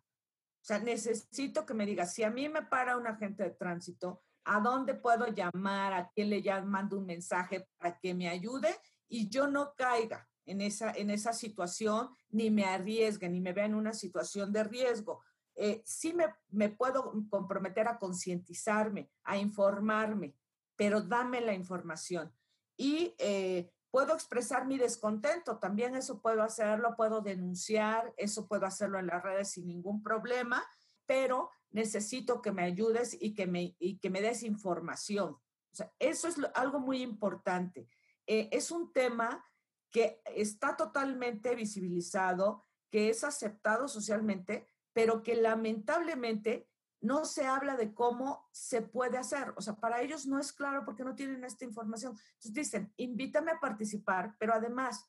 O 0.61 0.67
sea, 0.67 0.79
necesito 0.79 1.65
que 1.65 1.73
me 1.73 1.85
digas, 1.85 2.13
si 2.13 2.23
a 2.23 2.31
mí 2.31 2.49
me 2.49 2.63
para 2.63 2.97
un 2.97 3.05
agente 3.05 3.43
de 3.43 3.51
tránsito, 3.51 4.23
¿a 4.45 4.59
dónde 4.59 4.95
puedo 4.95 5.27
llamar? 5.27 5.93
¿A 5.93 6.09
quién 6.09 6.29
le 6.29 6.43
mando 6.63 6.97
un 6.97 7.05
mensaje 7.05 7.67
para 7.77 7.99
que 7.99 8.13
me 8.13 8.29
ayude 8.29 8.75
y 9.07 9.29
yo 9.29 9.47
no 9.47 9.73
caiga 9.75 10.27
en 10.45 10.61
esa, 10.61 10.91
en 10.91 11.09
esa 11.09 11.33
situación, 11.33 12.09
ni 12.29 12.49
me 12.49 12.65
arriesgue, 12.65 13.29
ni 13.29 13.41
me 13.41 13.53
vea 13.53 13.65
en 13.65 13.75
una 13.75 13.93
situación 13.93 14.51
de 14.51 14.63
riesgo? 14.63 15.21
Eh, 15.55 15.83
sí 15.85 16.13
me, 16.13 16.25
me 16.49 16.69
puedo 16.69 17.13
comprometer 17.29 17.87
a 17.87 17.97
concientizarme, 17.97 19.11
a 19.23 19.37
informarme, 19.37 20.35
pero 20.75 21.01
dame 21.01 21.41
la 21.41 21.53
información. 21.53 22.33
Y 22.75 23.13
eh, 23.17 23.71
Puedo 23.95 24.13
expresar 24.13 24.67
mi 24.67 24.77
descontento, 24.77 25.57
también 25.57 25.95
eso 25.95 26.21
puedo 26.21 26.43
hacerlo, 26.43 26.97
puedo 26.97 27.21
denunciar, 27.21 28.13
eso 28.17 28.45
puedo 28.45 28.65
hacerlo 28.65 28.99
en 28.99 29.07
las 29.07 29.23
redes 29.23 29.51
sin 29.51 29.67
ningún 29.67 30.03
problema, 30.03 30.67
pero 31.05 31.49
necesito 31.69 32.41
que 32.41 32.51
me 32.51 32.63
ayudes 32.63 33.15
y 33.17 33.33
que 33.33 33.47
me, 33.47 33.73
y 33.79 33.97
que 33.99 34.09
me 34.09 34.21
des 34.21 34.43
información. 34.43 35.35
O 35.71 35.75
sea, 35.75 35.93
eso 35.97 36.27
es 36.27 36.35
algo 36.55 36.79
muy 36.79 37.01
importante. 37.01 37.87
Eh, 38.27 38.49
es 38.51 38.69
un 38.69 38.91
tema 38.91 39.45
que 39.89 40.21
está 40.25 40.75
totalmente 40.75 41.55
visibilizado, 41.55 42.65
que 42.91 43.09
es 43.09 43.23
aceptado 43.23 43.87
socialmente, 43.87 44.67
pero 44.91 45.23
que 45.23 45.35
lamentablemente 45.35 46.67
no 47.05 47.23
se 47.25 47.45
habla 47.45 47.75
de 47.75 47.93
cómo 47.93 48.49
se 48.51 48.81
puede 48.81 49.19
hacer. 49.19 49.53
O 49.57 49.61
sea, 49.61 49.75
para 49.75 50.01
ellos 50.01 50.25
no 50.25 50.39
es 50.39 50.51
claro 50.51 50.83
porque 50.85 51.03
no 51.03 51.13
tienen 51.13 51.43
esta 51.43 51.63
información. 51.63 52.13
Entonces 52.13 52.53
dicen, 52.53 52.93
invítame 52.97 53.51
a 53.51 53.59
participar, 53.59 54.35
pero 54.39 54.55
además, 54.55 55.07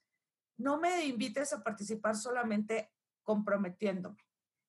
no 0.58 0.78
me 0.78 1.06
invites 1.06 1.54
a 1.54 1.62
participar 1.62 2.14
solamente 2.14 2.92
comprometiéndome. 3.22 4.18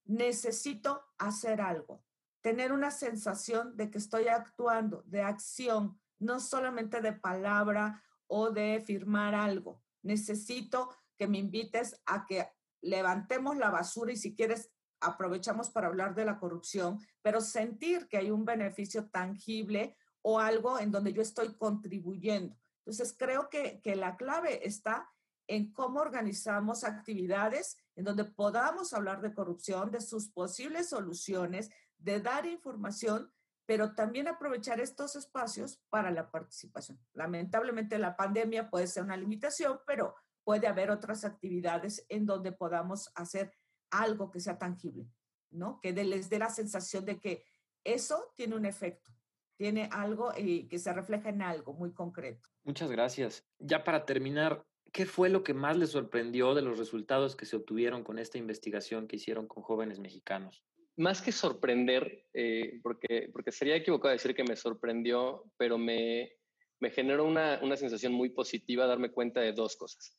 Necesito 0.06 1.04
hacer 1.18 1.60
algo, 1.60 2.02
tener 2.40 2.72
una 2.72 2.92
sensación 2.92 3.76
de 3.76 3.92
que 3.92 3.98
estoy 3.98 4.30
actuando, 4.30 5.04
de 5.04 5.22
acción, 5.22 6.00
no 6.20 6.40
solamente 6.40 7.02
de 7.02 7.12
palabra 7.12 8.04
o 8.28 8.52
de 8.52 8.82
firmar 8.86 9.36
algo. 9.36 9.84
Necesito 10.02 10.96
que 11.18 11.28
me 11.28 11.40
invites 11.40 12.02
a 12.06 12.26
que 12.26 12.48
levantemos 12.82 13.58
la 13.58 13.70
basura 13.70 14.14
y 14.14 14.18
si 14.18 14.34
quieres 14.34 14.72
aprovechamos 15.00 15.70
para 15.70 15.88
hablar 15.88 16.16
de 16.16 16.26
la 16.26 16.40
corrupción, 16.40 17.00
pero 17.22 17.42
sentir 17.42 18.08
que 18.08 18.18
hay 18.18 18.32
un 18.32 18.46
beneficio 18.46 19.10
tangible 19.10 19.96
o 20.22 20.40
algo 20.40 20.80
en 20.80 20.92
donde 20.92 21.14
yo 21.14 21.22
estoy 21.22 21.56
contribuyendo. 21.56 22.58
Entonces, 22.80 23.16
creo 23.18 23.50
que, 23.50 23.82
que 23.82 23.96
la 23.96 24.18
clave 24.18 24.66
está 24.66 25.10
en 25.48 25.72
cómo 25.72 26.00
organizamos 26.00 26.84
actividades 26.84 27.78
en 27.96 28.06
donde 28.06 28.26
podamos 28.26 28.94
hablar 28.94 29.22
de 29.22 29.34
corrupción, 29.34 29.92
de 29.92 30.02
sus 30.02 30.30
posibles 30.30 30.90
soluciones, 30.90 31.70
de 31.98 32.20
dar 32.20 32.46
información, 32.46 33.32
pero 33.66 33.96
también 33.96 34.28
aprovechar 34.28 34.80
estos 34.80 35.16
espacios 35.16 35.82
para 35.90 36.12
la 36.12 36.30
participación. 36.30 37.00
Lamentablemente 37.14 37.98
la 37.98 38.16
pandemia 38.16 38.70
puede 38.70 38.88
ser 38.88 39.04
una 39.04 39.18
limitación, 39.18 39.80
pero 39.86 40.16
puede 40.44 40.68
haber 40.68 40.92
otras 40.92 41.26
actividades 41.26 42.06
en 42.08 42.26
donde 42.26 42.52
podamos 42.52 43.12
hacer 43.16 43.52
algo 43.92 44.32
que 44.32 44.40
sea 44.40 44.58
tangible, 44.58 45.08
¿no? 45.52 45.80
Que 45.82 45.92
les 45.92 46.30
dé 46.30 46.40
la 46.40 46.50
sensación 46.50 47.06
de 47.06 47.20
que 47.20 47.46
eso 47.84 48.32
tiene 48.36 48.56
un 48.56 48.66
efecto, 48.66 49.12
tiene 49.56 49.90
algo 49.92 50.32
y 50.38 50.60
eh, 50.60 50.68
que 50.68 50.80
se 50.80 50.94
refleja 50.94 51.30
en 51.30 51.42
algo 51.42 51.74
muy 51.74 51.94
concreto. 51.94 52.50
Muchas 52.64 52.92
gracias. 52.92 53.46
Ya 53.60 53.84
para 53.84 54.06
terminar, 54.06 54.66
¿qué 54.92 55.06
fue 55.06 55.30
lo 55.30 55.44
que 55.44 55.54
más 55.54 55.78
les 55.78 55.92
sorprendió 55.92 56.54
de 56.54 56.62
los 56.62 56.78
resultados 56.78 57.36
que 57.36 57.46
se 57.46 57.56
obtuvieron 57.56 58.04
con 58.04 58.20
esta 58.20 58.38
investigación 58.38 59.08
que 59.08 59.16
hicieron 59.16 59.48
con 59.48 59.64
jóvenes 59.64 60.00
mexicanos? 60.00 60.64
más 60.98 61.22
que 61.22 61.32
sorprender, 61.32 62.26
eh, 62.34 62.80
porque, 62.82 63.30
porque 63.32 63.52
sería 63.52 63.76
equivocado 63.76 64.12
decir 64.14 64.36
que 64.36 64.44
me 64.44 64.56
sorprendió, 64.56 65.44
pero 65.56 65.78
me, 65.78 66.34
me 66.80 66.90
generó 66.90 67.26
una, 67.26 67.60
una, 67.62 67.78
sensación 67.78 68.14
muy 68.14 68.30
positiva 68.30 68.88
darme 68.88 69.12
cuenta 69.12 69.40
de 69.42 69.54
dos 69.54 69.76
cosas. 69.76 70.18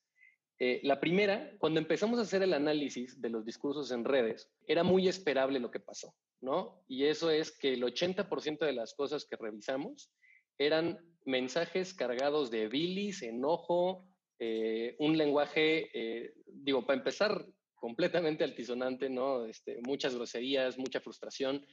Eh, 0.59 0.81
la 0.83 0.99
primera, 0.99 1.53
cuando 1.59 1.79
empezamos 1.79 2.18
a 2.18 2.23
hacer 2.23 2.42
el 2.42 2.53
análisis 2.53 3.21
de 3.21 3.31
los 3.31 3.44
discursos 3.44 3.90
en 3.92 4.05
redes, 4.05 4.51
era 4.66 4.83
muy 4.83 5.09
esperable 5.09 5.61
lo 5.61 5.71
que 5.71 5.81
pasó, 5.81 6.14
¿no? 6.40 6.83
Y 6.88 7.05
eso 7.05 7.31
es 7.31 7.53
que 7.53 7.75
el 7.75 7.83
80% 7.83 8.66
de 8.66 8.73
las 8.73 8.94
cosas 8.94 9.25
que 9.25 9.37
revisamos 9.37 10.11
eran 10.59 10.99
mensajes 11.25 11.94
cargados 11.94 12.51
de 12.51 12.68
bilis, 12.68 13.23
enojo, 13.23 14.09
eh, 14.40 14.97
un 14.99 15.16
lenguaje, 15.16 16.33
digo, 16.47 16.85
para 16.85 16.99
empezar, 16.99 17.47
completamente 17.77 18.44
altisonante, 18.44 19.09
¿no? 19.09 19.44
Este, 19.47 19.81
muchas 19.83 20.14
groserías, 20.14 20.79
mucha 20.79 21.01
frustración 21.01 21.64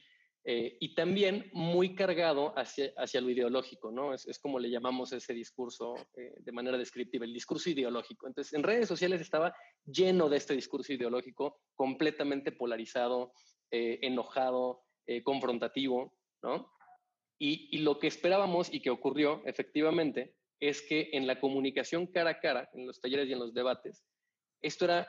eh, 0.48 0.76
y 0.78 0.94
también 0.94 1.50
muy 1.52 1.96
cargado 1.96 2.56
hacia, 2.56 2.92
hacia 2.96 3.20
lo 3.20 3.30
ideológico, 3.30 3.90
¿no? 3.90 4.14
Es, 4.14 4.28
es 4.28 4.38
como 4.38 4.60
le 4.60 4.70
llamamos 4.70 5.12
ese 5.12 5.34
discurso 5.34 5.96
eh, 6.16 6.34
de 6.38 6.52
manera 6.52 6.78
descriptiva, 6.78 7.24
el 7.24 7.32
discurso 7.32 7.68
ideológico. 7.68 8.28
Entonces, 8.28 8.52
en 8.52 8.62
redes 8.62 8.86
sociales 8.86 9.20
estaba 9.20 9.52
lleno 9.84 10.28
de 10.28 10.36
este 10.36 10.54
discurso 10.54 10.92
ideológico, 10.92 11.62
completamente 11.74 12.52
polarizado, 12.52 13.32
eh, 13.72 13.98
enojado, 14.02 14.84
confrontativo, 15.22 16.16
¿no? 16.42 16.72
Y, 17.38 17.68
y 17.70 17.78
lo 17.78 17.98
que 18.00 18.08
esperábamos 18.08 18.72
y 18.72 18.80
que 18.80 18.90
ocurrió 18.90 19.42
efectivamente 19.46 20.34
es 20.58 20.82
que 20.82 21.10
en 21.12 21.28
la 21.28 21.38
comunicación 21.40 22.06
cara 22.06 22.30
a 22.30 22.40
cara, 22.40 22.68
en 22.72 22.86
los 22.86 23.00
talleres 23.00 23.28
y 23.28 23.32
en 23.32 23.38
los 23.38 23.54
debates, 23.54 24.04
esto 24.62 24.84
era 24.84 25.06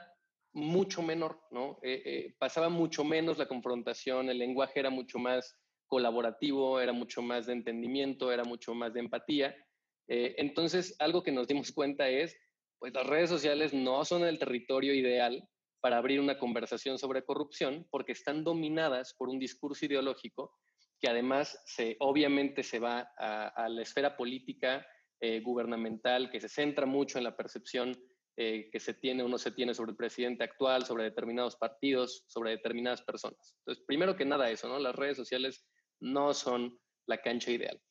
mucho 0.54 1.02
menor, 1.02 1.40
¿no? 1.52 1.80
Eh, 1.84 2.02
eh, 2.06 2.36
pasaba 2.40 2.70
mucho 2.70 3.04
menos 3.04 3.38
la 3.38 3.48
confrontación, 3.48 4.30
el 4.30 4.40
lenguaje 4.40 4.80
era 4.80 4.90
mucho 4.90 5.20
más 5.20 5.56
colaborativo, 5.88 6.80
era 6.80 6.94
mucho 6.94 7.22
más 7.22 7.46
de 7.46 7.54
entendimiento, 7.54 8.32
era 8.32 8.44
mucho 8.44 8.74
más 8.74 8.94
de 8.94 9.02
empatía. 9.02 9.56
Eh, 10.08 10.36
entonces, 10.38 10.96
algo 11.00 11.24
que 11.24 11.32
nos 11.32 11.48
dimos 11.48 11.72
cuenta 11.72 12.10
es, 12.10 12.36
pues 12.80 12.94
las 12.94 13.08
redes 13.08 13.30
sociales 13.30 13.74
no 13.74 14.04
son 14.06 14.24
el 14.24 14.40
territorio 14.40 14.94
ideal 14.94 15.48
para 15.80 15.98
abrir 15.98 16.20
una 16.20 16.38
conversación 16.38 16.98
sobre 16.98 17.24
corrupción 17.24 17.88
porque 17.92 18.12
están 18.12 18.44
dominadas 18.44 19.14
por 19.14 19.30
un 19.30 19.40
discurso 19.40 19.86
ideológico 19.86 20.54
que 21.00 21.08
además 21.08 21.56
obviamente 22.00 22.64
se 22.64 22.80
va 22.80 23.12
a 23.16 23.70
la 23.70 23.84
esfera 23.84 24.18
política, 24.18 24.84
gubernamental, 25.44 26.32
que 26.32 26.40
se 26.40 26.50
centra 26.50 26.88
mucho 26.88 27.20
en 27.20 27.24
la 27.24 27.38
percepción 27.38 27.96
eh, 28.40 28.70
que 28.72 28.80
se 28.80 28.94
tiene 28.94 29.24
o 29.24 29.28
no 29.28 29.40
se 29.40 29.52
tiene 29.52 29.74
sobre 29.74 29.92
el 29.92 29.98
presidente 29.98 30.44
actual, 30.44 30.86
sobre 30.86 31.06
determinados 31.06 31.56
partidos, 31.56 32.24
sobre 32.28 32.52
determinadas 32.52 33.02
personas. 33.02 33.56
Entonces, 33.60 33.84
primero 33.88 34.16
que 34.16 34.26
nada 34.26 34.52
eso, 34.52 34.68
¿no? 34.68 34.78
Las 34.78 34.96
redes 34.96 35.18
sociales 35.18 35.66
no 36.00 36.34
son 36.36 36.80
la 37.08 37.18
cancha 37.18 37.52
ideal. 37.52 37.82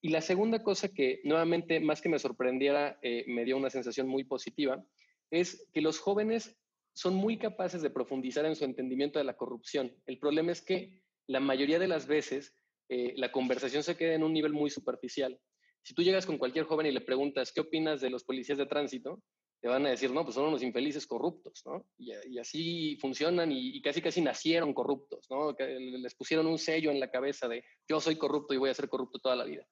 Y 0.00 0.08
la 0.08 0.20
segunda 0.20 0.64
cosa 0.64 0.88
que 0.88 1.20
nuevamente, 1.22 1.78
más 1.78 2.00
que 2.02 2.08
me 2.08 2.18
sorprendiera, 2.18 2.98
eh, 3.02 3.24
me 3.28 3.44
dio 3.44 3.56
una 3.56 3.70
sensación 3.70 4.08
muy 4.08 4.24
positiva, 4.24 4.84
es 5.30 5.68
que 5.72 5.80
los 5.80 6.00
jóvenes 6.00 6.58
son 6.92 7.14
muy 7.14 7.38
capaces 7.38 7.80
de 7.80 7.90
profundizar 7.90 8.44
en 8.44 8.56
su 8.56 8.64
entendimiento 8.64 9.20
de 9.20 9.24
la 9.24 9.36
corrupción. 9.36 9.96
El 10.06 10.18
problema 10.18 10.50
es 10.50 10.60
que 10.60 11.00
la 11.28 11.38
mayoría 11.38 11.78
de 11.78 11.86
las 11.86 12.08
veces 12.08 12.54
eh, 12.88 13.14
la 13.16 13.30
conversación 13.30 13.82
se 13.82 13.96
queda 13.96 14.14
en 14.14 14.24
un 14.24 14.32
nivel 14.32 14.52
muy 14.52 14.68
superficial. 14.68 15.38
Si 15.82 15.94
tú 15.94 16.02
llegas 16.02 16.26
con 16.26 16.38
cualquier 16.38 16.64
joven 16.64 16.86
y 16.86 16.92
le 16.92 17.00
preguntas, 17.00 17.52
¿qué 17.52 17.60
opinas 17.60 18.00
de 18.00 18.10
los 18.10 18.24
policías 18.24 18.58
de 18.58 18.66
tránsito? 18.66 19.22
Te 19.62 19.68
van 19.68 19.86
a 19.86 19.90
decir, 19.90 20.10
no, 20.10 20.24
pues 20.24 20.34
son 20.34 20.46
unos 20.46 20.64
infelices 20.64 21.06
corruptos, 21.06 21.62
¿no? 21.64 21.86
Y, 21.96 22.36
así 22.40 22.96
funcionan 23.00 23.52
y, 23.52 23.80
casi 23.80 24.02
casi 24.02 24.20
nacieron 24.20 24.74
corruptos, 24.74 25.30
¿no? 25.30 25.54
Les 25.56 26.16
pusieron 26.16 26.48
un 26.48 26.58
sello 26.58 26.90
en 26.90 26.98
la 26.98 27.12
cabeza 27.12 27.46
de 27.46 27.64
yo 27.88 28.00
soy 28.00 28.16
corrupto 28.16 28.54
y 28.54 28.56
voy 28.56 28.70
a 28.70 28.74
ser 28.74 28.88
corrupto 28.88 29.20
toda 29.20 29.36
la 29.36 29.44
vida. 29.44 29.64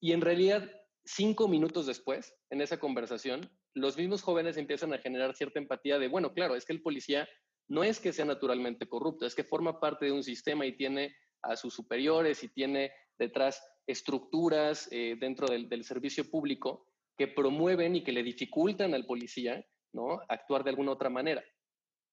Y 0.00 0.12
en 0.12 0.22
realidad, 0.22 0.70
cinco 1.04 1.48
minutos 1.48 1.84
después, 1.84 2.34
en 2.48 2.62
esa 2.62 2.80
conversación, 2.80 3.42
los 3.74 3.98
mismos 3.98 4.22
jóvenes 4.22 4.56
empiezan 4.56 4.94
a 4.94 4.98
generar 4.98 5.36
cierta 5.36 5.58
empatía 5.58 5.98
de, 5.98 6.08
bueno, 6.08 6.32
claro, 6.32 6.56
es 6.56 6.64
que 6.64 6.72
el 6.72 6.80
policía 6.80 7.28
no 7.68 7.84
es 7.84 8.00
que 8.00 8.14
sea 8.14 8.24
naturalmente 8.24 8.88
corrupto, 8.88 9.26
es 9.26 9.34
que 9.34 9.44
forma 9.44 9.80
parte 9.80 10.06
de 10.06 10.12
un 10.12 10.24
sistema 10.24 10.64
y 10.64 10.78
tiene 10.78 11.14
a 11.42 11.56
sus 11.56 11.74
superiores 11.74 12.42
y 12.42 12.48
tiene 12.48 12.90
detrás 13.18 13.62
estructuras 13.86 14.88
eh, 14.90 15.16
dentro 15.20 15.46
del, 15.46 15.68
del 15.68 15.84
servicio 15.84 16.30
público 16.30 16.86
que 17.20 17.28
promueven 17.28 17.96
y 17.96 18.02
que 18.02 18.12
le 18.12 18.22
dificultan 18.22 18.94
al 18.94 19.04
policía 19.04 19.62
¿no? 19.92 20.22
actuar 20.26 20.64
de 20.64 20.70
alguna 20.70 20.92
otra 20.92 21.10
manera. 21.10 21.44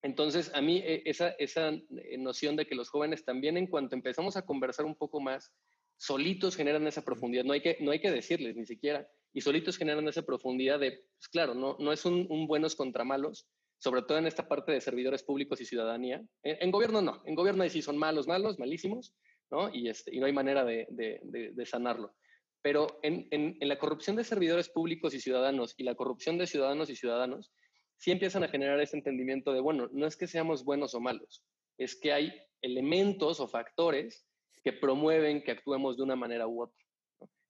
Entonces, 0.02 0.52
a 0.54 0.60
mí 0.60 0.82
eh, 0.84 1.02
esa, 1.06 1.30
esa 1.40 1.70
eh, 1.70 2.18
noción 2.18 2.58
de 2.58 2.68
que 2.68 2.76
los 2.76 2.90
jóvenes 2.90 3.24
también 3.24 3.56
en 3.56 3.68
cuanto 3.68 3.96
empezamos 3.96 4.36
a 4.36 4.42
conversar 4.42 4.86
un 4.86 4.96
poco 4.96 5.22
más, 5.22 5.54
solitos 5.96 6.58
generan 6.58 6.86
esa 6.88 7.06
profundidad, 7.06 7.46
no 7.46 7.54
hay 7.54 7.62
que, 7.62 7.78
no 7.80 7.92
hay 7.92 8.02
que 8.02 8.12
decirles 8.12 8.58
ni 8.58 8.66
siquiera, 8.66 9.08
y 9.32 9.40
solitos 9.40 9.78
generan 9.78 10.06
esa 10.10 10.24
profundidad 10.24 10.78
de, 10.78 10.92
pues 10.92 11.30
claro, 11.32 11.54
no, 11.54 11.78
no 11.80 11.94
es 11.94 12.04
un, 12.04 12.28
buenos 12.46 12.76
contra 12.76 13.06
malos, 13.06 13.48
sobre 13.78 14.02
todo 14.02 14.18
en 14.18 14.28
esta 14.28 14.50
parte 14.50 14.74
de 14.74 14.82
servidores 14.82 15.24
públicos 15.24 15.62
y 15.62 15.66
ciudadanía. 15.66 16.22
En, 16.44 16.70
gobierno 16.70 17.02
no, 17.02 17.22
en 17.24 17.34
gobierno 17.34 17.64
sí 17.70 17.82
son 17.82 17.98
malos, 17.98 18.28
malos, 18.28 18.60
malísimos, 18.60 19.16
¿no? 19.52 19.74
Y, 19.74 19.88
este, 19.88 20.14
y 20.14 20.20
no 20.20 20.26
hay 20.26 20.34
manera 20.34 20.66
de, 20.66 20.86
de, 20.90 21.22
de 21.54 21.66
sanarlo. 21.66 22.14
Pero 22.62 23.00
en, 23.04 23.58
la 23.62 23.80
corrupción 23.80 24.16
de 24.16 24.24
servidores 24.24 24.70
públicos 24.70 25.14
y 25.14 25.20
ciudadanos 25.20 25.74
y 25.78 25.84
la 25.84 25.96
corrupción 25.96 26.38
de 26.38 26.48
ciudadanos 26.48 26.90
y 26.90 26.96
ciudadanos, 26.96 27.52
sí 27.98 28.12
empiezan 28.12 28.44
a 28.44 28.50
generar 28.50 28.80
ese 28.80 28.98
entendimiento 28.98 29.54
de, 29.54 29.62
bueno, 29.62 29.90
no 29.92 30.06
es 30.06 30.18
que 30.18 30.28
seamos 30.28 30.64
buenos 30.64 30.94
o 30.94 31.00
malos, 31.00 31.44
es 31.78 31.96
que 31.96 32.14
hay 32.14 32.34
elementos 32.62 33.40
o 33.40 33.48
factores 33.48 34.28
que 34.64 34.74
promueven 34.74 35.44
que 35.44 35.52
actuemos 35.52 35.98
de 35.98 36.04
una 36.04 36.16
manera 36.16 36.48
u 36.48 36.64
otra. 36.64 36.84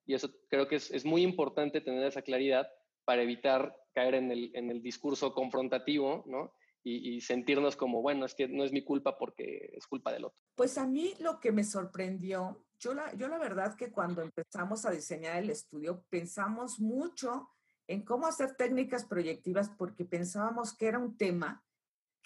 Y 0.06 0.14
eso 0.14 0.30
creo 0.50 0.68
que 0.68 0.76
es, 0.76 1.06
muy 1.06 1.24
importante 1.24 1.82
tener 1.82 2.06
esa 2.06 2.22
claridad 2.22 2.68
para 3.04 3.24
evitar 3.24 3.76
caer 3.94 4.16
en 4.16 4.32
el, 4.32 4.52
en 4.54 4.70
el 4.70 4.82
discurso 4.82 5.34
confrontativo, 5.34 6.24
¿no? 6.28 6.54
Y, 6.90 7.22
sentirnos 7.22 7.76
como, 7.76 8.02
bueno, 8.02 8.26
es 8.26 8.34
que 8.34 8.48
no 8.48 8.64
es 8.64 8.72
mi 8.72 8.84
culpa 8.84 9.18
porque 9.18 9.74
es 9.74 9.86
culpa 9.88 10.12
del 10.12 10.26
otro. 10.26 10.44
Pues 10.56 10.78
a 10.78 10.88
mí 10.88 11.14
lo 11.20 11.40
que 11.40 11.52
me 11.52 11.64
sorprendió, 11.64 12.66
yo 12.80 12.94
la, 12.94 13.14
yo 13.16 13.28
la 13.28 13.38
verdad 13.38 13.76
que 13.76 13.92
cuando 13.92 14.22
empezamos 14.22 14.86
a 14.86 14.92
diseñar 14.92 15.38
el 15.38 15.50
estudio 15.50 16.06
pensamos 16.10 16.80
mucho 16.80 17.50
en 17.88 18.04
cómo 18.04 18.28
hacer 18.28 18.56
técnicas 18.56 19.06
proyectivas 19.06 19.70
porque 19.70 20.06
pensábamos 20.06 20.76
que 20.76 20.88
era 20.88 21.00
un 21.00 21.18
tema 21.18 21.64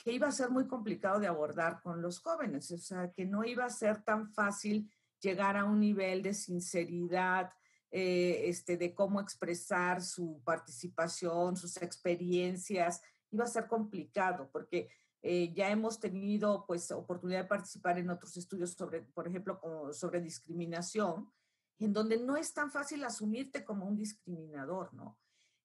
que 0.03 0.11
iba 0.11 0.27
a 0.27 0.31
ser 0.31 0.49
muy 0.49 0.67
complicado 0.67 1.19
de 1.19 1.27
abordar 1.27 1.81
con 1.81 2.01
los 2.01 2.19
jóvenes, 2.19 2.71
o 2.71 2.77
sea, 2.77 3.11
que 3.11 3.25
no 3.25 3.43
iba 3.43 3.65
a 3.65 3.69
ser 3.69 4.03
tan 4.03 4.31
fácil 4.33 4.91
llegar 5.19 5.55
a 5.55 5.65
un 5.65 5.79
nivel 5.79 6.23
de 6.23 6.33
sinceridad, 6.33 7.51
eh, 7.91 8.49
este, 8.49 8.77
de 8.77 8.93
cómo 8.95 9.19
expresar 9.19 10.01
su 10.01 10.41
participación, 10.43 11.57
sus 11.57 11.77
experiencias, 11.77 13.01
iba 13.31 13.45
a 13.45 13.47
ser 13.47 13.67
complicado 13.67 14.49
porque 14.51 14.89
eh, 15.23 15.53
ya 15.53 15.69
hemos 15.69 15.99
tenido 15.99 16.65
pues 16.65 16.91
oportunidad 16.91 17.43
de 17.43 17.47
participar 17.47 17.97
en 17.99 18.09
otros 18.09 18.35
estudios 18.37 18.71
sobre, 18.71 19.01
por 19.01 19.27
ejemplo, 19.27 19.59
sobre 19.93 20.19
discriminación, 20.19 21.31
en 21.79 21.93
donde 21.93 22.17
no 22.17 22.37
es 22.37 22.53
tan 22.53 22.71
fácil 22.71 23.03
asumirte 23.03 23.63
como 23.63 23.85
un 23.85 23.95
discriminador, 23.95 24.93
¿no? 24.93 25.19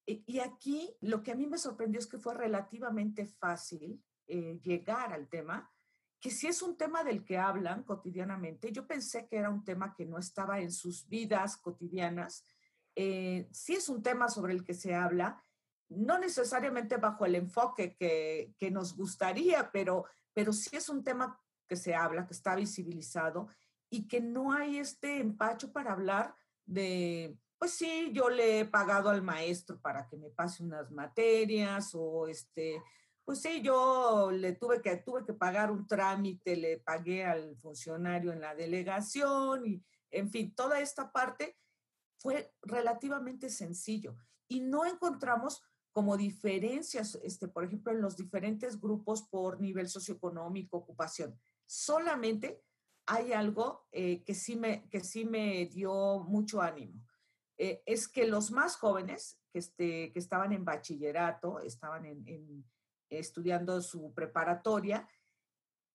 Y, 0.09 0.39
aquí 0.39 0.97
lo 1.01 1.21
que 1.23 1.33
a 1.33 1.35
mí 1.35 1.47
me 1.47 1.59
sorprendió 1.59 1.99
es 1.99 2.07
que 2.07 2.19
fue 2.19 2.33
relativamente 2.35 3.27
fácil 3.27 4.01
eh, 4.29 4.61
llegar 4.63 5.13
al 5.13 5.29
tema, 5.29 5.69
que 6.21 6.31
si 6.31 6.47
es 6.47 6.63
un 6.63 6.77
tema 6.77 7.03
del 7.03 7.25
que 7.25 7.39
hablan 7.39 7.83
cotidianamente, 7.83 8.71
yo 8.71 8.87
pensé 8.87 9.27
que 9.27 9.37
era 9.37 9.51
un 9.51 9.65
tema 9.65 9.95
que 9.95 10.07
no 10.07 10.19
estaba 10.19 10.61
en 10.61 10.71
sus 10.71 11.09
vidas 11.09 11.57
cotidianas, 11.57 12.47
eh, 12.95 13.49
sí 13.51 13.75
es 13.75 13.89
un 13.89 14.03
tema 14.03 14.29
sobre 14.29 14.53
el 14.53 14.65
que 14.65 14.75
se 14.75 14.95
habla, 14.95 15.45
no 15.89 16.19
necesariamente 16.19 16.97
bajo 16.97 17.25
el 17.25 17.37
enfoque 17.37 17.97
que, 17.97 18.55
que, 18.59 18.71
nos 18.71 18.97
gustaría, 18.97 19.71
pero, 19.73 20.05
pero 20.33 20.53
sí 20.53 20.77
es 20.77 20.89
un 20.89 21.05
tema 21.05 21.41
que 21.69 21.77
se 21.77 21.95
habla, 21.95 22.27
que 22.27 22.35
está 22.35 22.55
visibilizado 22.55 23.49
y 23.91 24.09
que 24.09 24.21
no 24.21 24.53
hay 24.53 24.79
este 24.79 25.21
empacho 25.21 25.73
para 25.73 25.93
hablar 25.93 26.35
de, 26.65 27.39
pues 27.59 27.73
sí, 27.73 28.11
yo 28.13 28.29
le 28.29 28.61
he 28.61 28.65
pagado 28.65 29.11
al 29.11 29.23
maestro 29.23 29.81
para 29.81 30.09
que 30.09 30.17
me 30.17 30.31
pase 30.31 30.63
unas 30.63 30.91
materias 30.91 31.91
o 31.95 32.27
este, 32.27 32.83
pues 33.25 33.41
sí, 33.41 33.63
yo 33.63 34.31
le 34.31 34.53
tuve 34.53 34.83
que, 34.83 34.97
tuve 34.97 35.25
que 35.25 35.33
pagar 35.33 35.71
un 35.71 35.87
trámite, 35.87 36.57
le 36.57 36.79
pagué 36.79 37.25
al 37.25 37.57
funcionario 37.57 38.33
en 38.33 38.41
la 38.41 38.55
delegación 38.55 39.67
y 39.67 39.85
en 40.11 40.31
fin, 40.31 40.55
toda 40.55 40.81
esta 40.81 41.11
parte 41.11 41.57
fue 42.19 42.53
relativamente 42.63 43.51
sencillo. 43.51 44.17
Y 44.49 44.61
no 44.61 44.85
encontramos 44.85 45.63
como 45.97 46.19
diferencias, 46.19 47.19
este, 47.23 47.49
por 47.49 47.65
ejemplo, 47.65 47.91
en 47.91 48.03
los 48.03 48.19
diferentes 48.19 48.79
grupos 48.79 49.23
por 49.23 49.59
nivel 49.63 49.89
socioeconómico, 49.89 50.77
ocupación. 50.77 51.41
Solamente 51.65 52.63
hay 53.07 53.33
algo 53.33 53.87
eh, 53.93 54.23
que, 54.23 54.35
sí 54.35 54.57
me, 54.57 54.87
que 54.91 55.01
sí 55.01 55.25
me 55.25 55.65
dio 55.65 56.19
mucho 56.19 56.61
ánimo. 56.61 57.03
Eh, 57.57 57.83
es 57.87 58.09
que 58.09 58.27
los 58.27 58.51
más 58.51 58.77
jóvenes 58.77 59.41
que, 59.51 59.59
este, 59.59 60.13
que 60.13 60.19
estaban 60.19 60.53
en 60.53 60.67
bachillerato, 60.67 61.61
estaban 61.61 62.05
en, 62.05 62.67
estudiando 63.09 63.81
su 63.81 64.13
preparatoria, 64.13 65.09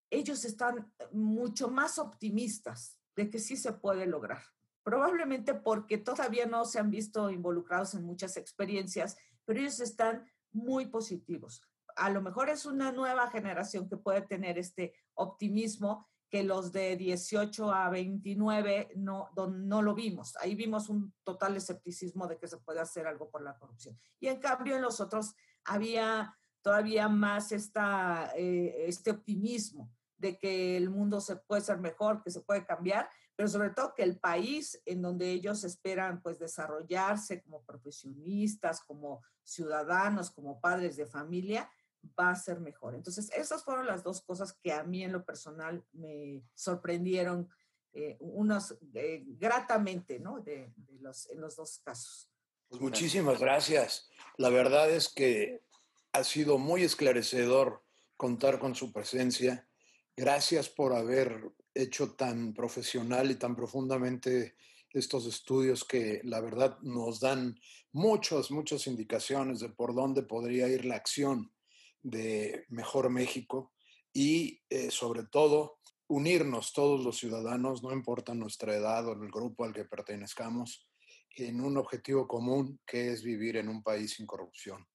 ellos 0.09 0.45
están 0.45 0.91
mucho 1.11 1.69
más 1.69 1.99
optimistas 1.99 2.97
de 3.15 3.29
que 3.29 3.37
sí 3.37 3.55
se 3.55 3.73
puede 3.73 4.07
lograr. 4.07 4.41
Probablemente 4.81 5.53
porque 5.53 5.99
todavía 5.99 6.47
no 6.47 6.65
se 6.65 6.79
han 6.79 6.89
visto 6.89 7.29
involucrados 7.29 7.93
en 7.93 8.03
muchas 8.03 8.35
experiencias, 8.35 9.15
pero 9.45 9.59
ellos 9.59 9.79
están 9.79 10.25
muy 10.51 10.87
positivos. 10.87 11.61
A 11.95 12.09
lo 12.09 12.21
mejor 12.21 12.49
es 12.49 12.65
una 12.65 12.91
nueva 12.91 13.29
generación 13.29 13.89
que 13.89 13.97
puede 13.97 14.21
tener 14.21 14.57
este 14.57 14.93
optimismo 15.13 16.07
que 16.29 16.43
los 16.43 16.71
de 16.71 16.95
18 16.95 17.73
a 17.73 17.89
29 17.89 18.93
no, 18.95 19.29
no 19.35 19.81
lo 19.81 19.93
vimos. 19.93 20.37
Ahí 20.37 20.55
vimos 20.55 20.87
un 20.87 21.13
total 21.25 21.57
escepticismo 21.57 22.25
de 22.25 22.37
que 22.37 22.47
se 22.47 22.57
puede 22.57 22.79
hacer 22.79 23.05
algo 23.05 23.29
por 23.29 23.41
la 23.41 23.57
corrupción. 23.57 23.99
Y 24.19 24.27
en 24.27 24.39
cambio 24.39 24.77
en 24.77 24.81
los 24.81 25.01
otros 25.01 25.35
había 25.65 26.37
todavía 26.61 27.09
más 27.09 27.51
esta, 27.51 28.31
eh, 28.37 28.85
este 28.87 29.11
optimismo 29.11 29.91
de 30.17 30.37
que 30.37 30.77
el 30.77 30.89
mundo 30.89 31.19
se 31.19 31.35
puede 31.35 31.61
ser 31.61 31.79
mejor, 31.79 32.23
que 32.23 32.31
se 32.31 32.41
puede 32.41 32.65
cambiar, 32.65 33.09
pero 33.35 33.49
sobre 33.49 33.71
todo 33.71 33.93
que 33.95 34.03
el 34.03 34.19
país 34.19 34.81
en 34.85 35.01
donde 35.01 35.31
ellos 35.31 35.63
esperan 35.63 36.21
pues 36.21 36.39
desarrollarse 36.39 37.41
como 37.41 37.63
profesionistas, 37.63 38.81
como 38.81 39.23
ciudadanos, 39.43 40.31
como 40.31 40.59
padres 40.59 40.95
de 40.97 41.05
familia, 41.05 41.69
va 42.19 42.29
a 42.29 42.35
ser 42.35 42.59
mejor. 42.59 42.95
Entonces, 42.95 43.31
esas 43.35 43.63
fueron 43.63 43.85
las 43.85 44.03
dos 44.03 44.21
cosas 44.21 44.53
que 44.53 44.73
a 44.73 44.83
mí 44.83 45.03
en 45.03 45.11
lo 45.11 45.23
personal 45.23 45.83
me 45.93 46.43
sorprendieron, 46.53 47.49
eh, 47.93 48.17
unos 48.19 48.77
eh, 48.93 49.23
gratamente, 49.25 50.19
¿no? 50.19 50.39
De, 50.39 50.73
los, 50.99 51.29
en 51.29 51.41
los 51.41 51.55
dos 51.55 51.79
casos. 51.83 52.29
Pues 52.69 52.81
muchísimas 52.81 53.39
gracias. 53.39 54.09
La 54.37 54.49
verdad 54.49 54.89
es 54.89 55.09
que 55.09 55.61
ha 56.13 56.23
sido 56.23 56.57
muy 56.57 56.83
esclarecedor 56.83 57.83
contar 58.15 58.59
con 58.59 58.75
su 58.75 58.93
presencia. 58.93 59.67
Gracias 60.15 60.69
por 60.69 60.93
haber 60.93 61.51
hecho 61.73 62.13
tan 62.13 62.53
profesional 62.53 63.31
y 63.31 63.35
tan 63.35 63.55
profundamente 63.55 64.55
estos 64.89 65.25
estudios 65.25 65.85
que 65.85 66.21
la 66.23 66.41
verdad 66.41 66.77
nos 66.81 67.19
dan 67.19 67.59
muchas, 67.91 68.51
muchas 68.51 68.87
indicaciones 68.87 69.59
de 69.59 69.69
por 69.69 69.95
dónde 69.95 70.23
podría 70.23 70.67
ir 70.67 70.85
la 70.85 70.95
acción 70.95 71.51
de 72.03 72.65
Mejor 72.69 73.09
México 73.09 73.73
y 74.13 74.61
eh, 74.69 74.91
sobre 74.91 75.23
todo 75.23 75.79
unirnos 76.07 76.73
todos 76.73 77.05
los 77.05 77.17
ciudadanos, 77.17 77.83
no 77.83 77.93
importa 77.93 78.33
nuestra 78.33 78.75
edad 78.75 79.07
o 79.07 79.13
el 79.13 79.31
grupo 79.31 79.63
al 79.63 79.73
que 79.73 79.85
pertenezcamos, 79.85 80.85
en 81.37 81.61
un 81.61 81.77
objetivo 81.77 82.27
común 82.27 82.81
que 82.85 83.11
es 83.11 83.23
vivir 83.23 83.55
en 83.55 83.69
un 83.69 83.81
país 83.81 84.15
sin 84.15 84.25
corrupción. 84.25 84.85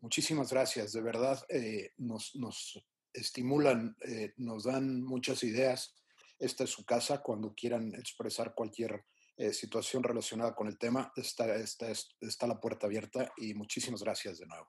Muchísimas 0.00 0.52
gracias, 0.52 0.92
de 0.92 1.00
verdad 1.00 1.42
eh, 1.48 1.92
nos, 1.96 2.84
estimulan, 3.12 3.96
eh, 4.02 4.34
nos 4.36 4.64
dan 4.64 5.02
muchas 5.02 5.42
ideas. 5.42 5.94
Esta 6.38 6.64
es 6.64 6.70
su 6.70 6.84
casa, 6.84 7.22
cuando 7.22 7.54
quieran 7.54 7.94
expresar 7.94 8.54
cualquier 8.54 9.04
situación 9.52 10.02
relacionada 10.02 10.54
con 10.54 10.66
el 10.66 10.78
tema, 10.78 11.12
está, 11.14 11.54
está, 11.56 11.86
está 12.20 12.46
la 12.48 12.60
puerta 12.60 12.86
abierta 12.86 13.32
y 13.36 13.54
muchísimas 13.54 14.02
gracias 14.02 14.38
de 14.38 14.46
nuevo. 14.46 14.66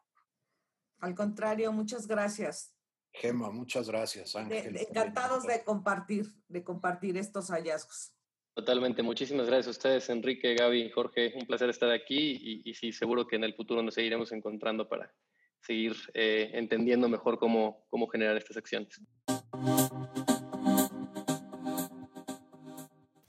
Al 1.00 1.16
contrario, 1.16 1.72
muchas 1.72 2.06
gracias. 2.08 2.76
Gema, 3.12 3.50
muchas 3.52 3.90
gracias, 3.90 4.36
Ángel. 4.36 4.78
encantados 4.78 5.44
de 5.44 5.64
compartir, 5.64 6.28
de 6.48 6.64
compartir 6.64 7.18
estos 7.18 7.50
hallazgos. 7.50 8.14
Totalmente, 8.54 9.02
muchísimas 9.02 9.48
gracias 9.48 9.68
a 9.68 9.72
ustedes, 9.72 10.10
Enrique, 10.10 10.54
Gaby, 10.54 10.92
Jorge, 10.92 11.34
un 11.36 11.48
placer 11.48 11.70
estar 11.70 11.92
aquí 11.92 12.38
y, 12.40 12.70
y 12.70 12.74
sí, 12.74 12.92
seguro 12.92 13.26
que 13.26 13.38
en 13.38 13.46
el 13.46 13.56
futuro 13.56 13.82
nos 13.82 13.94
seguiremos 13.94 14.32
encontrando 14.32 14.88
para 14.88 15.14
seguir 15.62 15.96
eh, 16.14 16.52
entendiendo 16.54 17.08
mejor 17.10 17.40
cómo, 17.40 17.86
cómo 17.90 18.08
generar 18.08 18.38
estas 18.38 18.58
acciones. 18.58 19.02